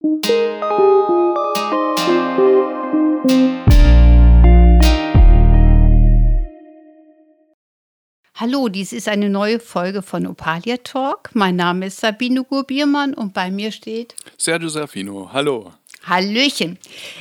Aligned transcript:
Hallo, 0.00 0.14
dies 8.68 8.92
ist 8.92 9.08
eine 9.08 9.28
neue 9.28 9.58
Folge 9.58 10.02
von 10.02 10.28
Opalia 10.28 10.76
Talk. 10.76 11.30
Mein 11.34 11.56
Name 11.56 11.86
ist 11.86 11.98
Sabine 11.98 12.44
Gurbiermann 12.44 13.12
und 13.12 13.34
bei 13.34 13.50
mir 13.50 13.72
steht 13.72 14.14
Sergio 14.36 14.68
Serafino. 14.68 15.30
Hallo. 15.32 15.72
Hallöchen. 16.04 16.78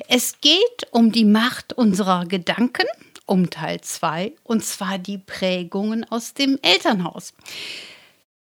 Es 0.08 0.40
geht 0.40 0.86
um 0.92 1.12
die 1.12 1.26
Macht 1.26 1.74
unserer 1.74 2.28
Gedanken, 2.28 2.86
um 3.26 3.50
Teil 3.50 3.82
2, 3.82 4.34
und 4.44 4.64
zwar 4.64 5.00
die 5.00 5.18
Prägungen 5.18 6.06
aus 6.12 6.36
dem 6.36 6.60
Elternhaus. 6.62 7.34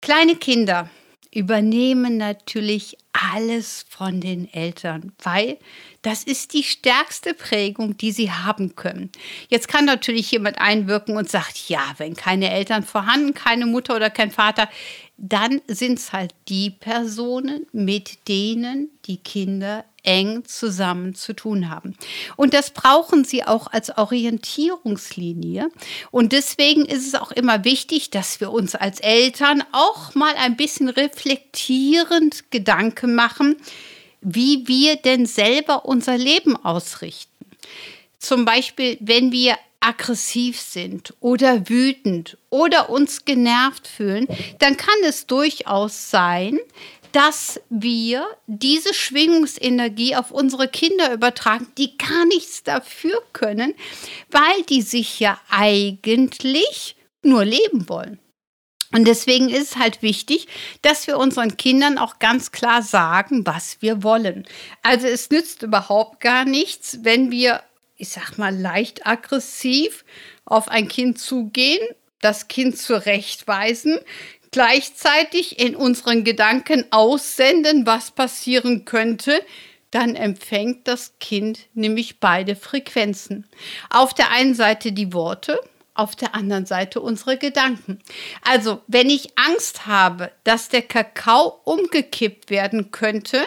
Kleine 0.02 0.36
Kinder 0.36 0.90
übernehmen 1.36 2.18
natürlich 2.18 2.98
alles 3.12 3.86
von 3.90 4.22
den 4.22 4.52
Eltern, 4.54 5.12
weil 5.22 5.58
das 6.02 6.24
ist 6.24 6.54
die 6.54 6.64
stärkste 6.64 7.34
Prägung, 7.34 7.98
die 7.98 8.12
sie 8.12 8.32
haben 8.32 8.76
können. 8.76 9.12
Jetzt 9.50 9.68
kann 9.68 9.86
natürlich 9.86 10.32
jemand 10.32 10.60
einwirken 10.60 11.18
und 11.18 11.30
sagt, 11.30 11.68
ja, 11.68 11.84
wenn 11.98 12.16
keine 12.16 12.52
Eltern 12.52 12.84
vorhanden, 12.84 13.34
keine 13.34 13.66
Mutter 13.66 13.96
oder 13.96 14.10
kein 14.10 14.32
Vater, 14.32 14.70
dann 15.18 15.62
sind 15.68 16.00
es 16.00 16.14
halt 16.14 16.34
die 16.48 16.70
Personen, 16.70 17.66
mit 17.74 18.28
denen 18.28 18.90
die 19.06 19.18
Kinder 19.18 19.84
eng 20.06 20.46
zusammen 20.46 21.16
zu 21.16 21.34
tun 21.34 21.70
haben. 21.70 21.96
Und 22.36 22.54
das 22.54 22.72
brauchen 22.72 23.26
sie 23.26 23.44
auch 23.44 23.68
als 23.68 23.98
Orientierungslinie. 23.98 25.70
Und 26.12 26.32
deswegen 26.32 26.86
ist 26.86 27.08
es 27.08 27.16
auch 27.16 27.32
immer 27.32 27.64
wichtig, 27.64 28.10
dass 28.10 28.40
wir 28.40 28.52
uns 28.52 28.76
als 28.76 29.00
Eltern 29.00 29.64
auch 29.72 30.16
mal 30.16 30.34
ein 30.36 30.56
bisschen 30.56 30.90
reflektierend 30.90 32.52
Gedanken 32.52 33.16
machen, 33.16 33.58
wie 34.22 34.68
wir 34.68 34.96
denn 34.96 35.26
selber 35.26 35.86
unser 35.86 36.18
Leben 36.18 36.56
ausrichten. 36.56 37.46
Zum 38.18 38.46
Beispiel, 38.46 38.98
wenn 39.02 39.32
wir 39.32 39.56
aggressiv 39.86 40.60
sind 40.60 41.14
oder 41.20 41.70
wütend 41.70 42.38
oder 42.50 42.90
uns 42.90 43.24
genervt 43.24 43.88
fühlen, 43.88 44.28
dann 44.58 44.78
kann 44.78 44.96
es 45.04 45.28
durchaus 45.28 46.10
sein, 46.10 46.58
dass 47.16 47.62
wir 47.70 48.28
diese 48.46 48.94
Schwingungsenergie 48.94 50.18
auf 50.18 50.32
unsere 50.32 50.68
Kinder 50.68 51.14
übertragen, 51.14 51.66
die 51.78 51.98
gar 51.98 52.26
nichts 52.26 52.64
dafür 52.64 53.24
können, 53.32 53.74
weil 54.32 54.64
die 54.68 54.82
sich 54.82 55.22
ja 55.22 55.40
eigentlich 55.50 56.98
nur 57.24 57.46
leben 57.46 57.88
wollen. 57.88 58.20
Und 58.92 59.08
deswegen 59.08 59.48
ist 59.48 59.72
es 59.72 59.78
halt 59.78 60.02
wichtig, 60.02 60.48
dass 60.82 61.08
wir 61.08 61.18
unseren 61.18 61.56
Kindern 61.56 61.98
auch 61.98 62.20
ganz 62.20 62.52
klar 62.52 62.82
sagen, 62.82 63.46
was 63.46 63.78
wir 63.80 64.04
wollen. 64.04 64.46
Also 64.84 65.08
es 65.08 65.30
nützt 65.30 65.64
überhaupt 65.64 66.20
gar 66.20 66.44
nichts, 66.44 67.00
wenn 67.04 67.32
wir, 67.32 67.64
ich 67.96 68.10
sag 68.10 68.38
mal, 68.38 68.54
leicht 68.54 69.08
aggressiv 69.08 70.04
auf 70.44 70.68
ein 70.68 70.90
Kind 70.90 71.18
zugehen, 71.18 71.88
das 72.20 72.50
Kind 72.50 72.78
zurechtweisen, 72.78 74.00
gleichzeitig 74.56 75.60
in 75.60 75.76
unseren 75.76 76.24
Gedanken 76.24 76.86
aussenden, 76.90 77.86
was 77.86 78.12
passieren 78.12 78.86
könnte, 78.86 79.42
dann 79.92 80.16
empfängt 80.16 80.88
das 80.88 81.20
Kind 81.20 81.68
nämlich 81.74 82.22
beide 82.22 82.56
Frequenzen. 82.56 83.46
Auf 83.90 84.14
der 84.14 84.32
einen 84.32 84.56
Seite 84.56 84.94
die 84.94 85.12
Worte, 85.12 85.60
auf 85.94 86.16
der 86.16 86.36
anderen 86.36 86.66
Seite 86.66 87.02
unsere 87.02 87.38
Gedanken. 87.38 88.00
Also, 88.44 88.82
wenn 88.88 89.10
ich 89.10 89.38
Angst 89.38 89.88
habe, 89.88 90.32
dass 90.46 90.70
der 90.70 90.84
Kakao 90.84 91.60
umgekippt 91.66 92.50
werden 92.50 92.92
könnte, 92.92 93.46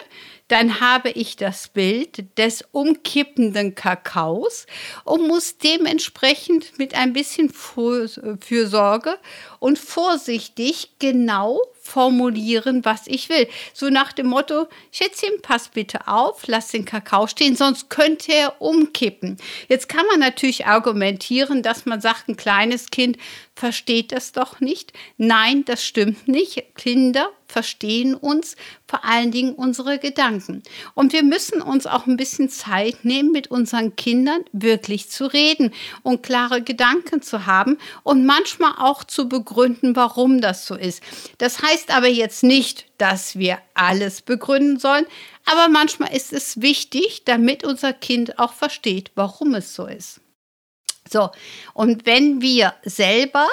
dann 0.49 0.81
habe 0.81 1.11
ich 1.11 1.37
das 1.37 1.69
Bild 1.69 2.37
des 2.37 2.65
umkippenden 2.71 3.75
Kakaos 3.75 4.65
und 5.05 5.27
muss 5.27 5.57
dementsprechend 5.57 6.77
mit 6.77 6.95
ein 6.95 7.13
bisschen 7.13 7.49
Fürsorge 7.49 9.17
und 9.59 9.79
vorsichtig 9.79 10.95
genau 10.99 11.61
formulieren, 11.89 12.85
was 12.85 13.07
ich 13.07 13.29
will. 13.29 13.47
So 13.73 13.89
nach 13.89 14.13
dem 14.13 14.27
Motto, 14.27 14.67
Schätzchen, 14.91 15.41
pass 15.41 15.69
bitte 15.69 16.07
auf, 16.07 16.43
lass 16.47 16.69
den 16.69 16.85
Kakao 16.85 17.27
stehen, 17.27 17.55
sonst 17.55 17.89
könnte 17.89 18.33
er 18.33 18.61
umkippen. 18.61 19.37
Jetzt 19.67 19.89
kann 19.89 20.05
man 20.07 20.19
natürlich 20.19 20.65
argumentieren, 20.65 21.63
dass 21.63 21.85
man 21.85 22.01
sagt, 22.01 22.29
ein 22.29 22.37
kleines 22.37 22.91
Kind 22.91 23.17
versteht 23.55 24.11
das 24.11 24.31
doch 24.31 24.59
nicht. 24.59 24.93
Nein, 25.17 25.65
das 25.65 25.83
stimmt 25.83 26.27
nicht. 26.27 26.63
Kinder 26.75 27.29
verstehen 27.49 28.13
uns, 28.13 28.55
vor 28.87 29.03
allen 29.03 29.31
Dingen 29.31 29.53
unsere 29.53 29.97
Gedanken. 29.97 30.63
Und 30.93 31.13
wir 31.13 31.23
müssen 31.23 31.61
uns 31.61 31.87
auch 31.87 32.05
ein 32.05 32.15
bisschen 32.15 32.49
Zeit 32.49 33.03
nehmen, 33.03 33.31
mit 33.31 33.51
unseren 33.51 33.95
Kindern 33.95 34.45
wirklich 34.51 35.09
zu 35.09 35.25
reden 35.25 35.73
und 36.03 36.23
klare 36.23 36.61
Gedanken 36.61 37.21
zu 37.21 37.47
haben 37.47 37.77
und 38.03 38.25
manchmal 38.25 38.73
auch 38.77 39.03
zu 39.03 39.27
begründen, 39.27 39.95
warum 39.95 40.41
das 40.41 40.65
so 40.65 40.75
ist. 40.75 41.01
Das 41.39 41.61
heißt 41.61 41.78
aber 41.87 42.07
jetzt 42.07 42.43
nicht, 42.43 42.85
dass 42.97 43.37
wir 43.37 43.59
alles 43.73 44.21
begründen 44.21 44.79
sollen, 44.79 45.05
aber 45.45 45.69
manchmal 45.69 46.13
ist 46.15 46.33
es 46.33 46.61
wichtig, 46.61 47.23
damit 47.25 47.63
unser 47.63 47.93
Kind 47.93 48.37
auch 48.37 48.53
versteht, 48.53 49.11
warum 49.15 49.55
es 49.55 49.73
so 49.73 49.85
ist. 49.85 50.19
So, 51.09 51.29
und 51.73 52.05
wenn 52.05 52.41
wir 52.41 52.75
selber 52.83 53.47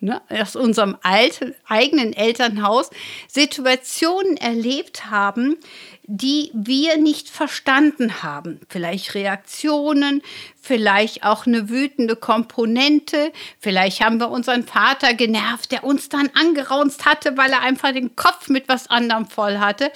ne, 0.00 0.22
aus 0.28 0.56
unserem 0.56 0.96
alten, 1.02 1.54
eigenen 1.66 2.12
Elternhaus 2.12 2.90
Situationen 3.28 4.36
erlebt 4.36 5.10
haben, 5.10 5.56
die 6.04 6.50
wir 6.54 6.98
nicht 6.98 7.28
verstanden 7.28 8.22
haben. 8.22 8.60
Vielleicht 8.68 9.14
Reaktionen, 9.14 10.22
vielleicht 10.60 11.24
auch 11.24 11.46
eine 11.46 11.68
wütende 11.68 12.16
Komponente. 12.16 13.32
Vielleicht 13.58 14.00
haben 14.00 14.20
wir 14.20 14.30
unseren 14.30 14.64
Vater 14.64 15.14
genervt, 15.14 15.72
der 15.72 15.84
uns 15.84 16.08
dann 16.08 16.30
angeraunzt 16.34 17.04
hatte, 17.04 17.36
weil 17.36 17.50
er 17.50 17.62
einfach 17.62 17.92
den 17.92 18.14
Kopf 18.16 18.48
mit 18.48 18.68
was 18.68 18.88
anderem 18.88 19.26
voll 19.26 19.58
hatte. 19.58 19.92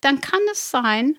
Dann 0.00 0.20
kann 0.20 0.40
es 0.50 0.70
sein, 0.70 1.16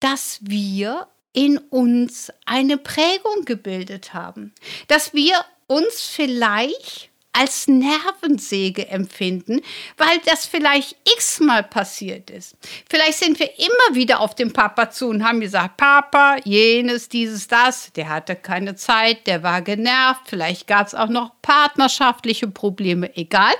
dass 0.00 0.38
wir 0.42 1.08
in 1.32 1.58
uns 1.58 2.32
eine 2.46 2.78
Prägung 2.78 3.44
gebildet 3.44 4.14
haben, 4.14 4.54
dass 4.88 5.12
wir 5.12 5.34
uns 5.66 6.00
vielleicht 6.00 7.10
als 7.38 7.68
Nervensäge 7.68 8.88
empfinden, 8.88 9.60
weil 9.96 10.18
das 10.24 10.46
vielleicht 10.46 10.96
x-mal 11.16 11.62
passiert 11.62 12.30
ist. 12.30 12.56
Vielleicht 12.88 13.18
sind 13.18 13.38
wir 13.38 13.50
immer 13.58 13.94
wieder 13.94 14.20
auf 14.20 14.34
den 14.34 14.52
Papa 14.52 14.90
zu 14.90 15.08
und 15.08 15.24
haben 15.24 15.40
gesagt, 15.40 15.76
Papa, 15.76 16.36
jenes, 16.44 17.08
dieses, 17.08 17.48
das, 17.48 17.92
der 17.92 18.08
hatte 18.08 18.36
keine 18.36 18.74
Zeit, 18.74 19.26
der 19.26 19.42
war 19.42 19.62
genervt, 19.62 20.22
vielleicht 20.26 20.66
gab 20.66 20.86
es 20.86 20.94
auch 20.94 21.08
noch 21.08 21.32
partnerschaftliche 21.42 22.48
Probleme, 22.48 23.16
egal. 23.16 23.54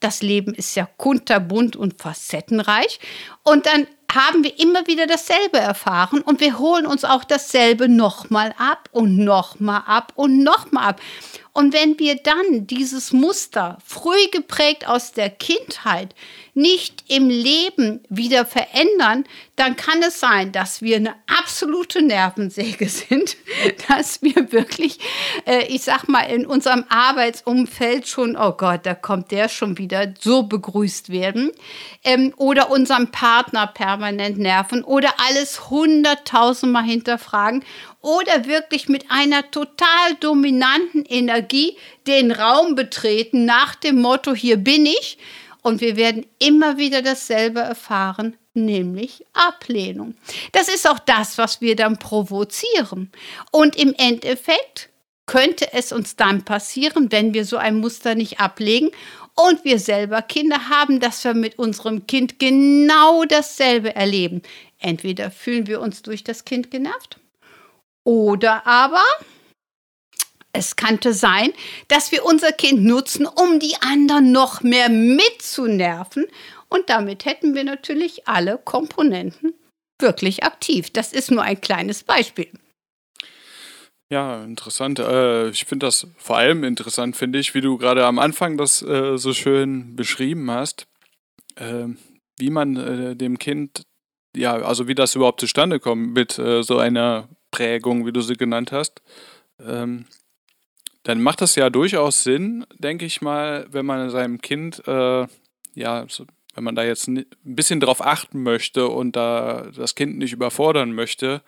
Das 0.00 0.22
Leben 0.22 0.54
ist 0.54 0.76
ja 0.76 0.88
kunterbunt 0.96 1.74
und 1.74 2.00
facettenreich. 2.00 3.00
Und 3.42 3.66
dann 3.66 3.88
haben 4.12 4.42
wir 4.42 4.58
immer 4.58 4.86
wieder 4.86 5.06
dasselbe 5.06 5.58
erfahren 5.58 6.22
und 6.22 6.40
wir 6.40 6.58
holen 6.58 6.86
uns 6.86 7.04
auch 7.04 7.24
dasselbe 7.24 7.88
nochmal 7.88 8.54
ab 8.58 8.88
und 8.92 9.18
nochmal 9.18 9.82
ab 9.86 10.12
und 10.14 10.42
nochmal 10.42 10.90
ab. 10.90 11.00
Und 11.58 11.72
wenn 11.72 11.98
wir 11.98 12.14
dann 12.14 12.68
dieses 12.68 13.12
Muster 13.12 13.78
früh 13.84 14.28
geprägt 14.30 14.86
aus 14.86 15.10
der 15.10 15.28
Kindheit 15.28 16.14
nicht 16.58 17.04
im 17.06 17.28
Leben 17.30 18.00
wieder 18.08 18.44
verändern, 18.44 19.24
dann 19.54 19.76
kann 19.76 20.02
es 20.02 20.18
sein, 20.18 20.50
dass 20.50 20.82
wir 20.82 20.96
eine 20.96 21.14
absolute 21.40 22.02
Nervensäge 22.02 22.88
sind, 22.88 23.36
dass 23.88 24.22
wir 24.22 24.52
wirklich, 24.52 24.98
äh, 25.46 25.66
ich 25.66 25.82
sag 25.82 26.08
mal, 26.08 26.22
in 26.22 26.46
unserem 26.46 26.84
Arbeitsumfeld 26.88 28.08
schon, 28.08 28.36
oh 28.36 28.52
Gott, 28.52 28.80
da 28.82 28.94
kommt 28.94 29.30
der 29.30 29.48
schon 29.48 29.78
wieder, 29.78 30.12
so 30.18 30.42
begrüßt 30.42 31.10
werden 31.10 31.52
ähm, 32.02 32.34
oder 32.36 32.70
unserem 32.72 33.12
Partner 33.12 33.68
permanent 33.68 34.38
nerven 34.38 34.82
oder 34.82 35.14
alles 35.28 35.70
hunderttausendmal 35.70 36.84
hinterfragen 36.84 37.64
oder 38.00 38.46
wirklich 38.46 38.88
mit 38.88 39.10
einer 39.10 39.48
total 39.52 40.14
dominanten 40.18 41.04
Energie 41.04 41.76
den 42.08 42.32
Raum 42.32 42.74
betreten 42.74 43.44
nach 43.44 43.76
dem 43.76 44.00
Motto, 44.00 44.34
hier 44.34 44.56
bin 44.56 44.86
ich. 44.86 45.18
Und 45.68 45.82
wir 45.82 45.96
werden 45.96 46.24
immer 46.38 46.78
wieder 46.78 47.02
dasselbe 47.02 47.60
erfahren, 47.60 48.38
nämlich 48.54 49.26
Ablehnung. 49.34 50.14
Das 50.52 50.66
ist 50.66 50.88
auch 50.88 50.98
das, 50.98 51.36
was 51.36 51.60
wir 51.60 51.76
dann 51.76 51.98
provozieren. 51.98 53.12
Und 53.52 53.76
im 53.76 53.92
Endeffekt 53.98 54.88
könnte 55.26 55.70
es 55.74 55.92
uns 55.92 56.16
dann 56.16 56.42
passieren, 56.46 57.12
wenn 57.12 57.34
wir 57.34 57.44
so 57.44 57.58
ein 57.58 57.80
Muster 57.80 58.14
nicht 58.14 58.40
ablegen 58.40 58.92
und 59.34 59.62
wir 59.66 59.78
selber 59.78 60.22
Kinder 60.22 60.70
haben, 60.70 61.00
dass 61.00 61.22
wir 61.22 61.34
mit 61.34 61.58
unserem 61.58 62.06
Kind 62.06 62.38
genau 62.38 63.24
dasselbe 63.24 63.94
erleben. 63.94 64.40
Entweder 64.78 65.30
fühlen 65.30 65.66
wir 65.66 65.82
uns 65.82 66.00
durch 66.00 66.24
das 66.24 66.46
Kind 66.46 66.70
genervt 66.70 67.20
oder 68.04 68.66
aber 68.66 69.04
es 70.58 70.76
könnte 70.76 71.12
sein, 71.14 71.52
dass 71.88 72.12
wir 72.12 72.24
unser 72.24 72.52
Kind 72.52 72.84
nutzen, 72.84 73.26
um 73.26 73.60
die 73.60 73.76
anderen 73.80 74.32
noch 74.32 74.62
mehr 74.62 74.88
mitzunerven. 74.88 76.26
Und 76.68 76.90
damit 76.90 77.24
hätten 77.24 77.54
wir 77.54 77.64
natürlich 77.64 78.28
alle 78.28 78.58
Komponenten 78.58 79.54
wirklich 80.00 80.44
aktiv. 80.44 80.90
Das 80.90 81.12
ist 81.12 81.30
nur 81.30 81.42
ein 81.42 81.60
kleines 81.60 82.04
Beispiel. 82.04 82.50
Ja, 84.10 84.42
interessant. 84.42 84.98
Äh, 84.98 85.50
ich 85.50 85.64
finde 85.66 85.86
das 85.86 86.06
vor 86.16 86.38
allem 86.38 86.64
interessant, 86.64 87.16
finde 87.16 87.38
ich, 87.38 87.54
wie 87.54 87.60
du 87.60 87.76
gerade 87.76 88.06
am 88.06 88.18
Anfang 88.18 88.56
das 88.56 88.80
äh, 88.82 89.18
so 89.18 89.34
schön 89.34 89.96
beschrieben 89.96 90.50
hast, 90.50 90.86
äh, 91.56 91.88
wie 92.38 92.50
man 92.50 92.76
äh, 92.76 93.16
dem 93.16 93.38
Kind, 93.38 93.82
ja, 94.34 94.54
also 94.54 94.88
wie 94.88 94.94
das 94.94 95.14
überhaupt 95.14 95.40
zustande 95.40 95.78
kommt 95.78 96.14
mit 96.14 96.32
so 96.32 96.78
einer 96.78 97.28
Prägung, 97.50 98.06
wie 98.06 98.12
du 98.12 98.20
sie 98.20 98.34
genannt 98.34 98.72
hast. 98.72 99.02
Ähm, 99.60 100.06
dann 101.02 101.22
macht 101.22 101.40
das 101.40 101.54
ja 101.54 101.70
durchaus 101.70 102.22
Sinn, 102.22 102.66
denke 102.78 103.06
ich 103.06 103.22
mal, 103.22 103.66
wenn 103.70 103.86
man 103.86 104.10
seinem 104.10 104.40
Kind, 104.40 104.86
äh, 104.86 105.26
ja, 105.74 106.06
so, 106.08 106.26
wenn 106.54 106.64
man 106.64 106.74
da 106.74 106.84
jetzt 106.84 107.08
ein 107.08 107.24
bisschen 107.42 107.80
drauf 107.80 108.04
achten 108.04 108.42
möchte 108.42 108.88
und 108.88 109.14
da 109.14 109.70
das 109.74 109.94
Kind 109.94 110.18
nicht 110.18 110.32
überfordern 110.32 110.92
möchte, 110.92 111.42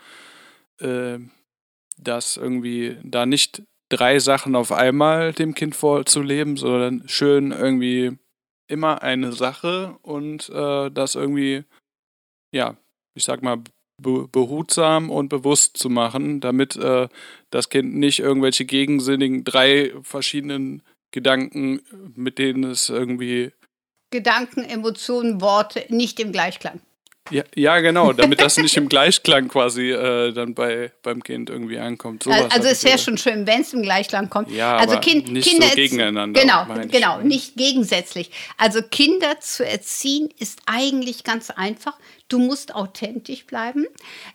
dass 0.79 2.37
irgendwie 2.37 2.97
da 3.03 3.27
nicht 3.27 3.63
drei 3.91 4.19
Sachen 4.19 4.57
auf 4.57 4.73
einmal 4.73 5.33
dem 5.33 5.55
Kind 5.55 5.77
vorzuleben, 5.77 6.57
sondern 6.57 7.07
schön 7.07 7.53
irgendwie 7.53 8.17
immer 8.69 9.03
eine 9.03 9.33
Sache 9.33 9.99
und 10.03 10.49
äh, 10.49 10.91
das 10.91 11.17
irgendwie, 11.17 11.65
ja, 12.53 12.77
ich 13.15 13.25
sag 13.25 13.43
mal, 13.43 13.59
be 14.03 14.29
behutsam 14.31 15.11
und 15.11 15.29
bewusst 15.29 15.77
zu 15.77 15.89
machen, 15.89 16.41
damit 16.41 16.77
äh, 16.77 17.09
das 17.51 17.69
Kind 17.69 17.95
nicht 17.95 18.21
irgendwelche 18.21 18.65
gegensinnigen 18.65 19.45
drei 19.45 19.93
verschiedenen 20.03 20.83
Gedanken, 21.11 21.81
mit 22.15 22.39
denen 22.39 22.65
es 22.65 22.89
irgendwie 22.89 23.53
Gedanken, 24.11 24.65
Emotionen, 24.65 25.41
Worte 25.41 25.85
nicht 25.89 26.19
im 26.19 26.33
Gleichklang. 26.33 26.81
Ja, 27.31 27.45
ja, 27.55 27.79
genau, 27.79 28.13
damit 28.13 28.41
das 28.41 28.57
nicht 28.57 28.77
im 28.77 28.89
Gleichklang 28.89 29.49
quasi 29.49 29.91
äh, 29.91 30.33
dann 30.33 30.55
bei, 30.55 30.91
beim 31.03 31.23
Kind 31.23 31.49
irgendwie 31.49 31.79
ankommt. 31.79 32.25
Sowas 32.25 32.51
also 32.51 32.67
es 32.67 32.83
wäre 32.83 32.99
schon 32.99 33.19
schön, 33.19 33.47
wenn 33.47 33.61
es 33.61 33.73
im 33.73 33.83
Gleichklang 33.83 34.29
kommt. 34.31 34.51
Ja, 34.51 34.77
also 34.77 34.95
aber 34.95 35.01
kind, 35.01 35.31
nicht 35.31 35.49
Kinder 35.49 35.69
so 35.69 35.75
gegeneinander. 35.77 36.41
Genau, 36.41 36.67
genau, 36.89 37.21
nicht 37.21 37.57
gegensätzlich. 37.57 38.33
Also 38.57 38.83
Kinder 38.83 39.39
zu 39.39 39.65
erziehen 39.65 40.31
ist 40.39 40.61
eigentlich 40.67 41.23
ganz 41.23 41.51
einfach. 41.51 41.97
Du 42.31 42.39
musst 42.39 42.75
authentisch 42.75 43.45
bleiben, 43.45 43.87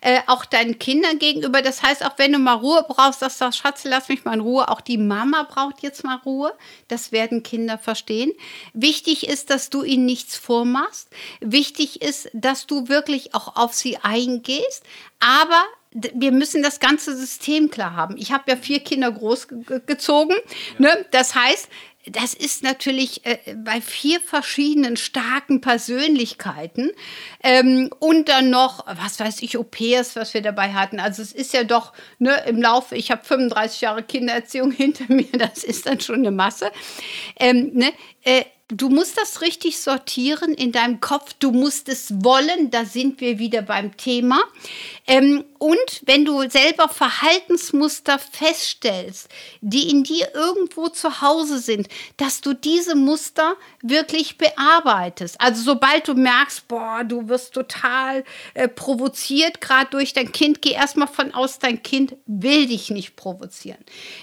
äh, 0.02 0.20
auch 0.26 0.44
deinen 0.44 0.78
Kindern 0.78 1.18
gegenüber. 1.18 1.62
Das 1.62 1.82
heißt, 1.82 2.04
auch 2.04 2.18
wenn 2.18 2.32
du 2.32 2.38
mal 2.38 2.54
Ruhe 2.54 2.84
brauchst, 2.86 3.20
sagst 3.20 3.40
du, 3.40 3.50
Schatz, 3.50 3.84
lass 3.84 4.08
mich 4.08 4.24
mal 4.24 4.34
in 4.34 4.40
Ruhe. 4.40 4.68
Auch 4.68 4.80
die 4.80 4.98
Mama 4.98 5.42
braucht 5.44 5.82
jetzt 5.82 6.04
mal 6.04 6.16
Ruhe. 6.16 6.52
Das 6.88 7.10
werden 7.10 7.42
Kinder 7.42 7.78
verstehen. 7.78 8.32
Wichtig 8.74 9.26
ist, 9.26 9.50
dass 9.50 9.70
du 9.70 9.82
ihnen 9.82 10.04
nichts 10.04 10.36
vormachst. 10.36 11.08
Wichtig 11.40 12.02
ist, 12.02 12.28
dass 12.34 12.66
du 12.66 12.88
wirklich 12.88 13.34
auch 13.34 13.56
auf 13.56 13.74
sie 13.74 13.96
eingehst. 13.96 14.84
Aber 15.18 15.64
wir 15.92 16.32
müssen 16.32 16.62
das 16.62 16.78
ganze 16.78 17.16
System 17.16 17.70
klar 17.70 17.96
haben. 17.96 18.16
Ich 18.18 18.30
habe 18.30 18.50
ja 18.50 18.56
vier 18.56 18.80
Kinder 18.80 19.10
großgezogen. 19.10 20.36
Ne? 20.78 21.06
Das 21.10 21.34
heißt, 21.34 21.68
das 22.10 22.34
ist 22.34 22.62
natürlich 22.62 23.26
äh, 23.26 23.38
bei 23.56 23.80
vier 23.80 24.20
verschiedenen 24.20 24.96
starken 24.96 25.60
Persönlichkeiten 25.60 26.92
ähm, 27.42 27.90
und 27.98 28.28
dann 28.28 28.50
noch, 28.50 28.86
was 28.86 29.18
weiß 29.18 29.42
ich, 29.42 29.58
OPs, 29.58 30.14
was 30.14 30.32
wir 30.32 30.42
dabei 30.42 30.72
hatten. 30.72 31.00
Also 31.00 31.22
es 31.22 31.32
ist 31.32 31.52
ja 31.52 31.64
doch 31.64 31.92
ne, 32.18 32.44
im 32.46 32.62
Laufe, 32.62 32.94
ich 32.94 33.10
habe 33.10 33.24
35 33.24 33.80
Jahre 33.80 34.02
Kindererziehung 34.02 34.70
hinter 34.72 35.12
mir, 35.12 35.30
das 35.32 35.64
ist 35.64 35.86
dann 35.86 36.00
schon 36.00 36.16
eine 36.16 36.30
Masse. 36.30 36.70
Ähm, 37.38 37.72
ne, 37.74 37.92
äh, 38.22 38.44
Du 38.68 38.88
musst 38.88 39.16
das 39.16 39.42
richtig 39.42 39.78
sortieren 39.78 40.52
in 40.52 40.72
deinem 40.72 40.98
Kopf. 40.98 41.34
Du 41.38 41.52
musst 41.52 41.88
es 41.88 42.24
wollen. 42.24 42.68
Da 42.72 42.84
sind 42.84 43.20
wir 43.20 43.38
wieder 43.38 43.62
beim 43.62 43.96
Thema. 43.96 44.42
Ähm, 45.06 45.44
und 45.58 46.02
wenn 46.04 46.24
du 46.24 46.50
selber 46.50 46.88
Verhaltensmuster 46.88 48.18
feststellst, 48.18 49.28
die 49.60 49.88
in 49.88 50.02
dir 50.02 50.34
irgendwo 50.34 50.88
zu 50.88 51.20
Hause 51.22 51.60
sind, 51.60 51.88
dass 52.16 52.40
du 52.40 52.54
diese 52.54 52.96
Muster 52.96 53.54
wirklich 53.82 54.36
bearbeitest. 54.36 55.40
Also 55.40 55.62
sobald 55.62 56.08
du 56.08 56.14
merkst, 56.14 56.66
boah, 56.66 57.04
du 57.04 57.28
wirst 57.28 57.54
total 57.54 58.24
äh, 58.54 58.66
provoziert, 58.66 59.60
gerade 59.60 59.90
durch 59.90 60.12
dein 60.12 60.32
Kind, 60.32 60.60
geh 60.60 60.72
erstmal 60.72 61.08
von 61.08 61.32
aus, 61.32 61.60
dein 61.60 61.84
Kind 61.84 62.16
will 62.26 62.66
dich 62.66 62.90
nicht 62.90 63.14
provozieren. 63.14 63.78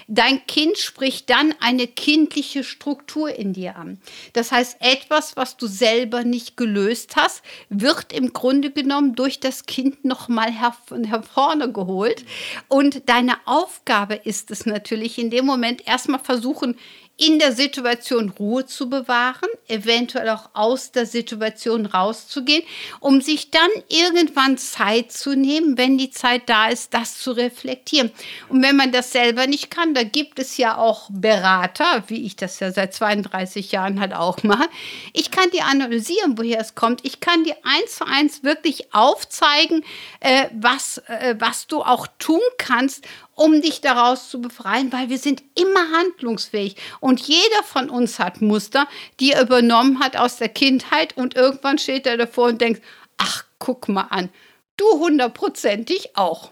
Dein 0.06 0.46
Kind 0.46 0.76
spricht 0.76 1.30
dann 1.30 1.54
eine 1.60 1.86
kindliche 1.86 2.62
Struktur 2.62 3.34
in 3.34 3.54
dir 3.54 3.76
an. 3.76 3.98
Das 4.34 4.52
heißt, 4.52 4.76
etwas, 4.80 5.36
was 5.36 5.56
du 5.56 5.66
selber 5.66 6.24
nicht 6.24 6.56
gelöst 6.56 7.16
hast, 7.16 7.42
wird 7.70 8.12
im 8.12 8.32
Grunde 8.32 8.70
genommen 8.70 9.14
durch 9.14 9.40
das 9.40 9.64
Kind 9.64 10.04
nochmal 10.04 10.52
her, 10.52 10.76
hervorne 11.06 11.72
geholt. 11.72 12.24
Und 12.68 13.08
deine 13.08 13.36
Aufgabe 13.46 14.14
ist 14.16 14.50
es 14.50 14.66
natürlich 14.66 15.18
in 15.18 15.30
dem 15.30 15.46
Moment 15.46 15.86
erstmal 15.86 16.20
versuchen, 16.20 16.76
in 17.16 17.38
der 17.38 17.52
Situation 17.52 18.30
Ruhe 18.30 18.66
zu 18.66 18.90
bewahren, 18.90 19.48
eventuell 19.68 20.28
auch 20.30 20.50
aus 20.52 20.90
der 20.90 21.06
Situation 21.06 21.86
rauszugehen, 21.86 22.64
um 22.98 23.20
sich 23.20 23.52
dann 23.52 23.70
irgendwann 23.88 24.58
Zeit 24.58 25.12
zu 25.12 25.36
nehmen, 25.36 25.78
wenn 25.78 25.96
die 25.96 26.10
Zeit 26.10 26.48
da 26.48 26.68
ist, 26.68 26.92
das 26.92 27.18
zu 27.18 27.30
reflektieren. 27.30 28.10
Und 28.48 28.62
wenn 28.62 28.74
man 28.74 28.90
das 28.90 29.12
selber 29.12 29.46
nicht 29.46 29.70
kann, 29.70 29.94
da 29.94 30.02
gibt 30.02 30.40
es 30.40 30.56
ja 30.56 30.76
auch 30.76 31.08
Berater, 31.08 32.02
wie 32.08 32.26
ich 32.26 32.34
das 32.34 32.58
ja 32.58 32.72
seit 32.72 32.94
32 32.94 33.70
Jahren 33.70 34.00
halt 34.00 34.12
auch 34.12 34.42
mache. 34.42 34.68
Ich 35.12 35.30
kann 35.30 35.50
dir 35.50 35.66
analysieren, 35.66 36.36
woher 36.36 36.60
es 36.60 36.74
kommt. 36.74 37.04
Ich 37.04 37.20
kann 37.20 37.44
dir 37.44 37.56
eins 37.62 37.96
zu 37.96 38.06
eins 38.06 38.42
wirklich 38.42 38.92
aufzeigen, 38.92 39.84
äh, 40.18 40.48
was, 40.52 40.98
äh, 41.06 41.36
was 41.38 41.68
du 41.68 41.82
auch 41.82 42.08
tun 42.18 42.40
kannst, 42.58 43.06
um 43.34 43.60
dich 43.60 43.80
daraus 43.80 44.30
zu 44.30 44.40
befreien, 44.40 44.92
weil 44.92 45.08
wir 45.08 45.18
sind 45.18 45.42
immer 45.58 45.90
handlungsfähig. 45.90 46.76
Und 47.00 47.20
jeder 47.20 47.62
von 47.64 47.90
uns 47.90 48.18
hat 48.18 48.40
Muster, 48.40 48.88
die 49.20 49.32
er 49.32 49.42
übernommen 49.42 50.00
hat 50.00 50.16
aus 50.16 50.36
der 50.36 50.48
Kindheit 50.48 51.16
und 51.16 51.34
irgendwann 51.34 51.78
steht 51.78 52.06
er 52.06 52.16
davor 52.16 52.48
und 52.48 52.60
denkt, 52.60 52.82
ach, 53.18 53.44
guck 53.58 53.88
mal 53.88 54.08
an, 54.10 54.30
du 54.76 54.84
hundertprozentig 54.98 56.16
auch. 56.16 56.50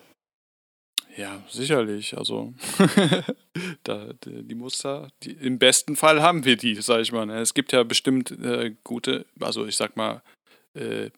Ja, 1.16 1.42
sicherlich. 1.48 2.16
Also 2.16 2.54
da, 3.84 4.12
die 4.24 4.54
Muster, 4.54 5.08
die, 5.22 5.32
im 5.32 5.58
besten 5.58 5.96
Fall 5.96 6.22
haben 6.22 6.44
wir 6.44 6.56
die, 6.56 6.74
sag 6.76 7.00
ich 7.00 7.12
mal. 7.12 7.26
Ne? 7.26 7.40
Es 7.40 7.54
gibt 7.54 7.72
ja 7.72 7.82
bestimmt 7.82 8.30
äh, 8.30 8.74
gute, 8.82 9.26
also 9.40 9.66
ich 9.66 9.76
sag 9.76 9.96
mal, 9.96 10.22
äh, 10.74 11.10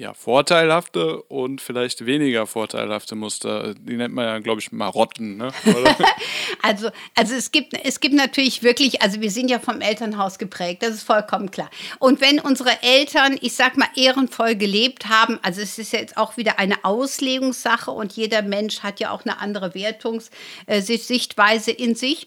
ja, 0.00 0.14
vorteilhafte 0.14 1.22
und 1.24 1.60
vielleicht 1.60 2.06
weniger 2.06 2.46
vorteilhafte 2.46 3.16
Muster. 3.16 3.74
Die 3.74 3.98
nennt 3.98 4.14
man 4.14 4.24
ja, 4.24 4.38
glaube 4.38 4.62
ich, 4.62 4.72
Marotten. 4.72 5.36
Ne? 5.36 5.52
also, 6.62 6.88
also 7.14 7.34
es 7.34 7.52
gibt, 7.52 7.74
es 7.84 8.00
gibt 8.00 8.14
natürlich 8.14 8.62
wirklich, 8.62 9.02
also 9.02 9.20
wir 9.20 9.30
sind 9.30 9.50
ja 9.50 9.58
vom 9.58 9.82
Elternhaus 9.82 10.38
geprägt, 10.38 10.82
das 10.82 10.94
ist 10.94 11.02
vollkommen 11.02 11.50
klar. 11.50 11.68
Und 11.98 12.22
wenn 12.22 12.40
unsere 12.40 12.82
Eltern, 12.82 13.36
ich 13.42 13.52
sag 13.52 13.76
mal, 13.76 13.88
ehrenvoll 13.94 14.56
gelebt 14.56 15.10
haben, 15.10 15.38
also 15.42 15.60
es 15.60 15.78
ist 15.78 15.92
jetzt 15.92 16.16
auch 16.16 16.38
wieder 16.38 16.58
eine 16.58 16.82
Auslegungssache 16.82 17.90
und 17.90 18.14
jeder 18.14 18.40
Mensch 18.40 18.80
hat 18.80 19.00
ja 19.00 19.10
auch 19.10 19.26
eine 19.26 19.38
andere 19.38 19.74
Wertungssichtweise 19.74 21.72
äh, 21.72 21.84
in 21.84 21.94
sich 21.94 22.26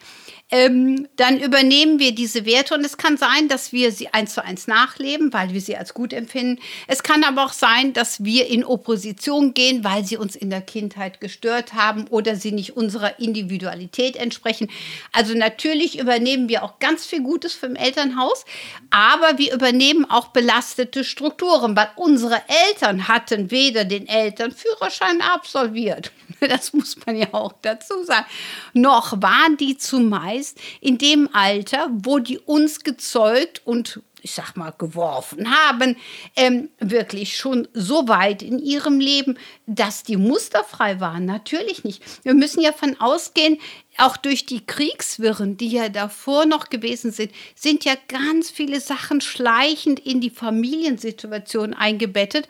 ähm, 0.52 1.08
dann 1.16 1.40
übernehmen 1.40 1.98
wir 1.98 2.14
diese 2.14 2.46
Werte 2.46 2.76
und 2.76 2.86
es 2.86 2.98
kann 2.98 3.18
sein, 3.18 3.48
dass 3.48 3.74
wir 3.74 3.92
sie 3.92 4.10
eins 4.14 4.36
zu 4.36 4.44
eins 4.44 4.68
nachleben, 4.68 5.34
weil 5.34 5.52
wir 5.52 5.62
sie 5.62 5.76
als 5.76 5.96
gut 5.96 6.14
empfinden. 6.14 6.62
Es 6.88 7.02
kann 7.02 7.24
aber 7.24 7.46
auch 7.46 7.54
sein, 7.54 7.94
dass 7.94 8.24
wir 8.24 8.46
in 8.48 8.64
Opposition 8.64 9.56
gehen, 9.56 9.84
weil 9.84 10.06
sie 10.06 10.16
uns 10.16 10.36
in 10.36 10.52
der 10.52 10.62
Kindheit 10.62 11.20
gestört 11.22 11.74
haben 11.74 12.08
oder 12.10 12.36
sie 12.36 12.52
nicht 12.52 12.78
unserer 12.78 13.20
Individualität 13.20 14.16
entsprechen. 14.16 14.70
Also 15.12 15.34
natürlich 15.34 15.98
übernehmen 15.98 16.50
wir 16.50 16.64
auch 16.64 16.78
ganz 16.78 17.06
viel 17.06 17.24
Gutes 17.24 17.54
vom 17.54 17.76
Elternhaus, 17.76 18.46
aber 18.92 19.40
wir 19.40 19.54
übernehmen 19.54 20.06
auch 20.08 20.28
belastete 20.28 21.04
Strukturen, 21.04 21.76
weil 21.76 21.90
unsere 21.96 22.42
Eltern 22.68 23.08
hatten 23.08 23.50
weder 23.50 23.86
den 23.86 24.08
Elternführerschein 24.08 25.22
absolviert, 25.22 26.12
das 26.40 26.74
muss 26.74 26.96
man 27.06 27.16
ja 27.16 27.34
auch 27.34 27.54
dazu 27.62 28.04
sagen, 28.04 28.28
noch 28.74 29.20
waren 29.22 29.58
die 29.58 29.78
zumeist 29.78 30.43
heißt, 30.44 30.60
in 30.82 30.98
dem 30.98 31.30
Alter, 31.34 31.90
wo 31.92 32.20
die 32.20 32.40
uns 32.40 32.84
gezeugt 32.84 33.62
und 33.66 34.02
ich 34.26 34.32
sag 34.32 34.56
mal, 34.56 34.72
geworfen 34.72 35.54
haben, 35.54 35.98
ähm, 36.38 36.70
wirklich 36.80 37.36
schon 37.36 37.68
so 37.74 38.08
weit 38.08 38.42
in 38.42 38.58
ihrem 38.58 39.02
Leben, 39.02 39.38
dass 39.66 40.04
die 40.04 40.16
musterfrei 40.16 41.02
waren. 41.02 41.26
Natürlich 41.26 41.84
nicht. 41.84 42.02
Wir 42.24 42.34
müssen 42.34 42.62
ja 42.62 42.72
von 42.72 42.96
ausgehen, 43.02 43.60
auch 43.98 44.18
durch 44.18 44.46
die 44.46 44.66
Kriegswirren, 44.66 45.58
die 45.58 45.70
ja 45.70 45.90
davor 45.90 46.46
noch 46.46 46.70
gewesen 46.70 47.12
sind, 47.12 47.32
sind 47.56 47.86
ja 47.86 47.94
ganz 48.08 48.50
viele 48.50 48.80
Sachen 48.82 49.22
schleichend 49.22 50.00
in 50.00 50.22
die 50.22 50.30
Familiensituation 50.30 51.74
eingebettet. 51.74 52.48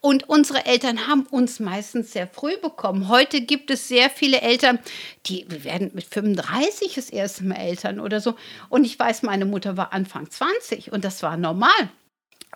Und 0.00 0.28
unsere 0.28 0.66
Eltern 0.66 1.06
haben 1.06 1.26
uns 1.30 1.60
meistens 1.60 2.12
sehr 2.12 2.26
früh 2.26 2.56
bekommen. 2.58 3.08
Heute 3.08 3.40
gibt 3.40 3.70
es 3.70 3.88
sehr 3.88 4.10
viele 4.10 4.40
Eltern, 4.40 4.78
die 5.26 5.46
werden 5.48 5.90
mit 5.94 6.04
35 6.04 6.94
das 6.94 7.10
erste 7.10 7.44
Mal 7.44 7.56
Eltern 7.56 8.00
oder 8.00 8.20
so. 8.20 8.34
Und 8.68 8.84
ich 8.84 8.98
weiß, 8.98 9.22
meine 9.22 9.44
Mutter 9.44 9.76
war 9.76 9.92
Anfang 9.92 10.30
20 10.30 10.92
und 10.92 11.04
das 11.04 11.22
war 11.22 11.36
normal. 11.36 11.90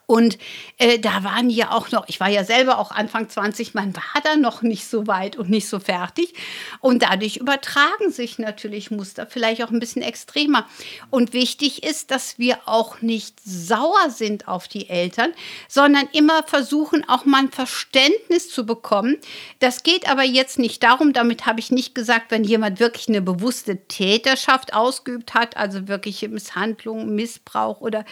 Und 0.07 0.39
äh, 0.79 1.01
da 1.01 1.25
waren 1.25 1.51
ja 1.51 1.73
auch 1.73 1.91
noch, 1.91 2.09
ich 2.09 2.21
war 2.21 2.29
ja 2.29 2.45
selber 2.45 2.79
auch 2.79 2.93
Anfang 2.93 3.29
20, 3.29 3.75
man 3.75 3.95
war 3.97 4.23
da 4.23 4.37
noch 4.37 4.63
nicht 4.63 4.87
so 4.87 5.09
weit 5.09 5.37
und 5.37 5.51
nicht 5.51 5.69
so 5.69 5.81
fertig. 5.81 6.33
Und 6.81 7.03
dadurch 7.03 7.39
übertragen 7.39 8.13
sich 8.13 8.39
natürlich 8.39 8.93
Muster, 8.93 9.27
vielleicht 9.27 9.65
auch 9.65 9.71
ein 9.71 9.81
bisschen 9.81 10.03
extremer. 10.03 10.69
Und 11.11 11.33
wichtig 11.33 11.83
ist, 11.83 12.13
dass 12.13 12.39
wir 12.39 12.59
auch 12.67 13.03
nicht 13.03 13.41
sauer 13.45 14.11
sind 14.11 14.47
auf 14.47 14.69
die 14.69 14.89
Eltern, 14.89 15.33
sondern 15.69 16.09
immer 16.13 16.45
versuchen, 16.45 17.09
auch 17.09 17.25
mal 17.25 17.41
ein 17.41 17.51
Verständnis 17.51 18.49
zu 18.49 18.65
bekommen. 18.65 19.17
Das 19.59 19.83
geht 19.83 20.09
aber 20.09 20.23
jetzt 20.23 20.61
nicht 20.61 20.85
darum, 20.85 21.15
damit 21.15 21.47
habe 21.47 21.59
ich 21.59 21.73
nicht 21.73 21.97
gesagt, 21.97 22.31
wenn 22.31 22.45
jemand 22.45 22.79
wirklich 22.79 23.09
eine 23.09 23.23
bewusste 23.23 23.89
Täterschaft 23.89 24.73
ausgeübt 24.73 25.35
hat, 25.35 25.57
also 25.57 25.89
wirkliche 25.89 26.29
Misshandlung, 26.29 27.13
Missbrauch 27.13 27.81
oder 27.81 28.05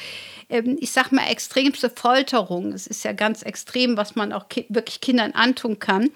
ähm, 0.48 0.76
ich 0.80 0.90
sag 0.90 1.12
mal 1.12 1.24
extremste 1.84 1.90
Folterung. 1.90 2.72
Es 2.72 2.86
ist 2.86 3.04
ja 3.04 3.12
ganz 3.12 3.42
extrem, 3.42 3.96
was 3.96 4.16
man 4.16 4.32
auch 4.32 4.48
ki 4.48 4.66
wirklich 4.68 5.00
Kindern 5.00 5.32
antun 5.32 5.78
kann. 5.78 6.10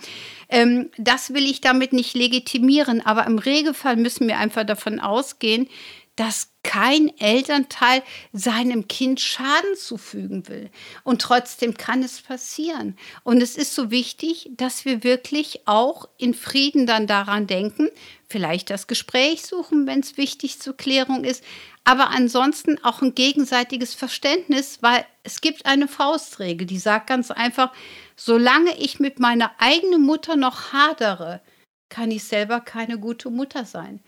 Ähm, 0.48 0.90
das 0.96 1.34
will 1.34 1.44
ich 1.44 1.60
damit 1.60 1.92
nicht 1.92 2.14
legitimieren, 2.14 3.04
aber 3.04 3.26
im 3.26 3.38
Regelfall 3.38 3.96
müssen 3.96 4.28
wir 4.28 4.38
einfach 4.38 4.64
davon 4.64 5.00
ausgehen, 5.00 5.68
dass 6.16 6.50
kein 6.68 7.16
Elternteil 7.18 8.02
seinem 8.34 8.88
Kind 8.88 9.22
Schaden 9.22 9.74
zufügen 9.74 10.46
will. 10.48 10.68
Und 11.02 11.22
trotzdem 11.22 11.78
kann 11.78 12.02
es 12.02 12.20
passieren. 12.20 12.98
Und 13.24 13.42
es 13.42 13.56
ist 13.56 13.74
so 13.74 13.90
wichtig, 13.90 14.50
dass 14.54 14.84
wir 14.84 15.02
wirklich 15.02 15.66
auch 15.66 16.10
in 16.18 16.34
Frieden 16.34 16.86
dann 16.86 17.06
daran 17.06 17.46
denken, 17.46 17.88
vielleicht 18.28 18.68
das 18.68 18.86
Gespräch 18.86 19.46
suchen, 19.46 19.86
wenn 19.86 20.00
es 20.00 20.18
wichtig 20.18 20.60
zur 20.60 20.76
Klärung 20.76 21.24
ist, 21.24 21.42
aber 21.84 22.10
ansonsten 22.10 22.78
auch 22.84 23.00
ein 23.00 23.14
gegenseitiges 23.14 23.94
Verständnis, 23.94 24.82
weil 24.82 25.06
es 25.22 25.40
gibt 25.40 25.64
eine 25.64 25.88
Faustregel, 25.88 26.66
die 26.66 26.78
sagt 26.78 27.06
ganz 27.06 27.30
einfach, 27.30 27.72
solange 28.14 28.76
ich 28.76 29.00
mit 29.00 29.20
meiner 29.20 29.52
eigenen 29.56 30.02
Mutter 30.02 30.36
noch 30.36 30.74
hadere, 30.74 31.40
kann 31.88 32.10
ich 32.10 32.24
selber 32.24 32.60
keine 32.60 32.98
gute 32.98 33.30
Mutter 33.30 33.64
sein. 33.64 34.00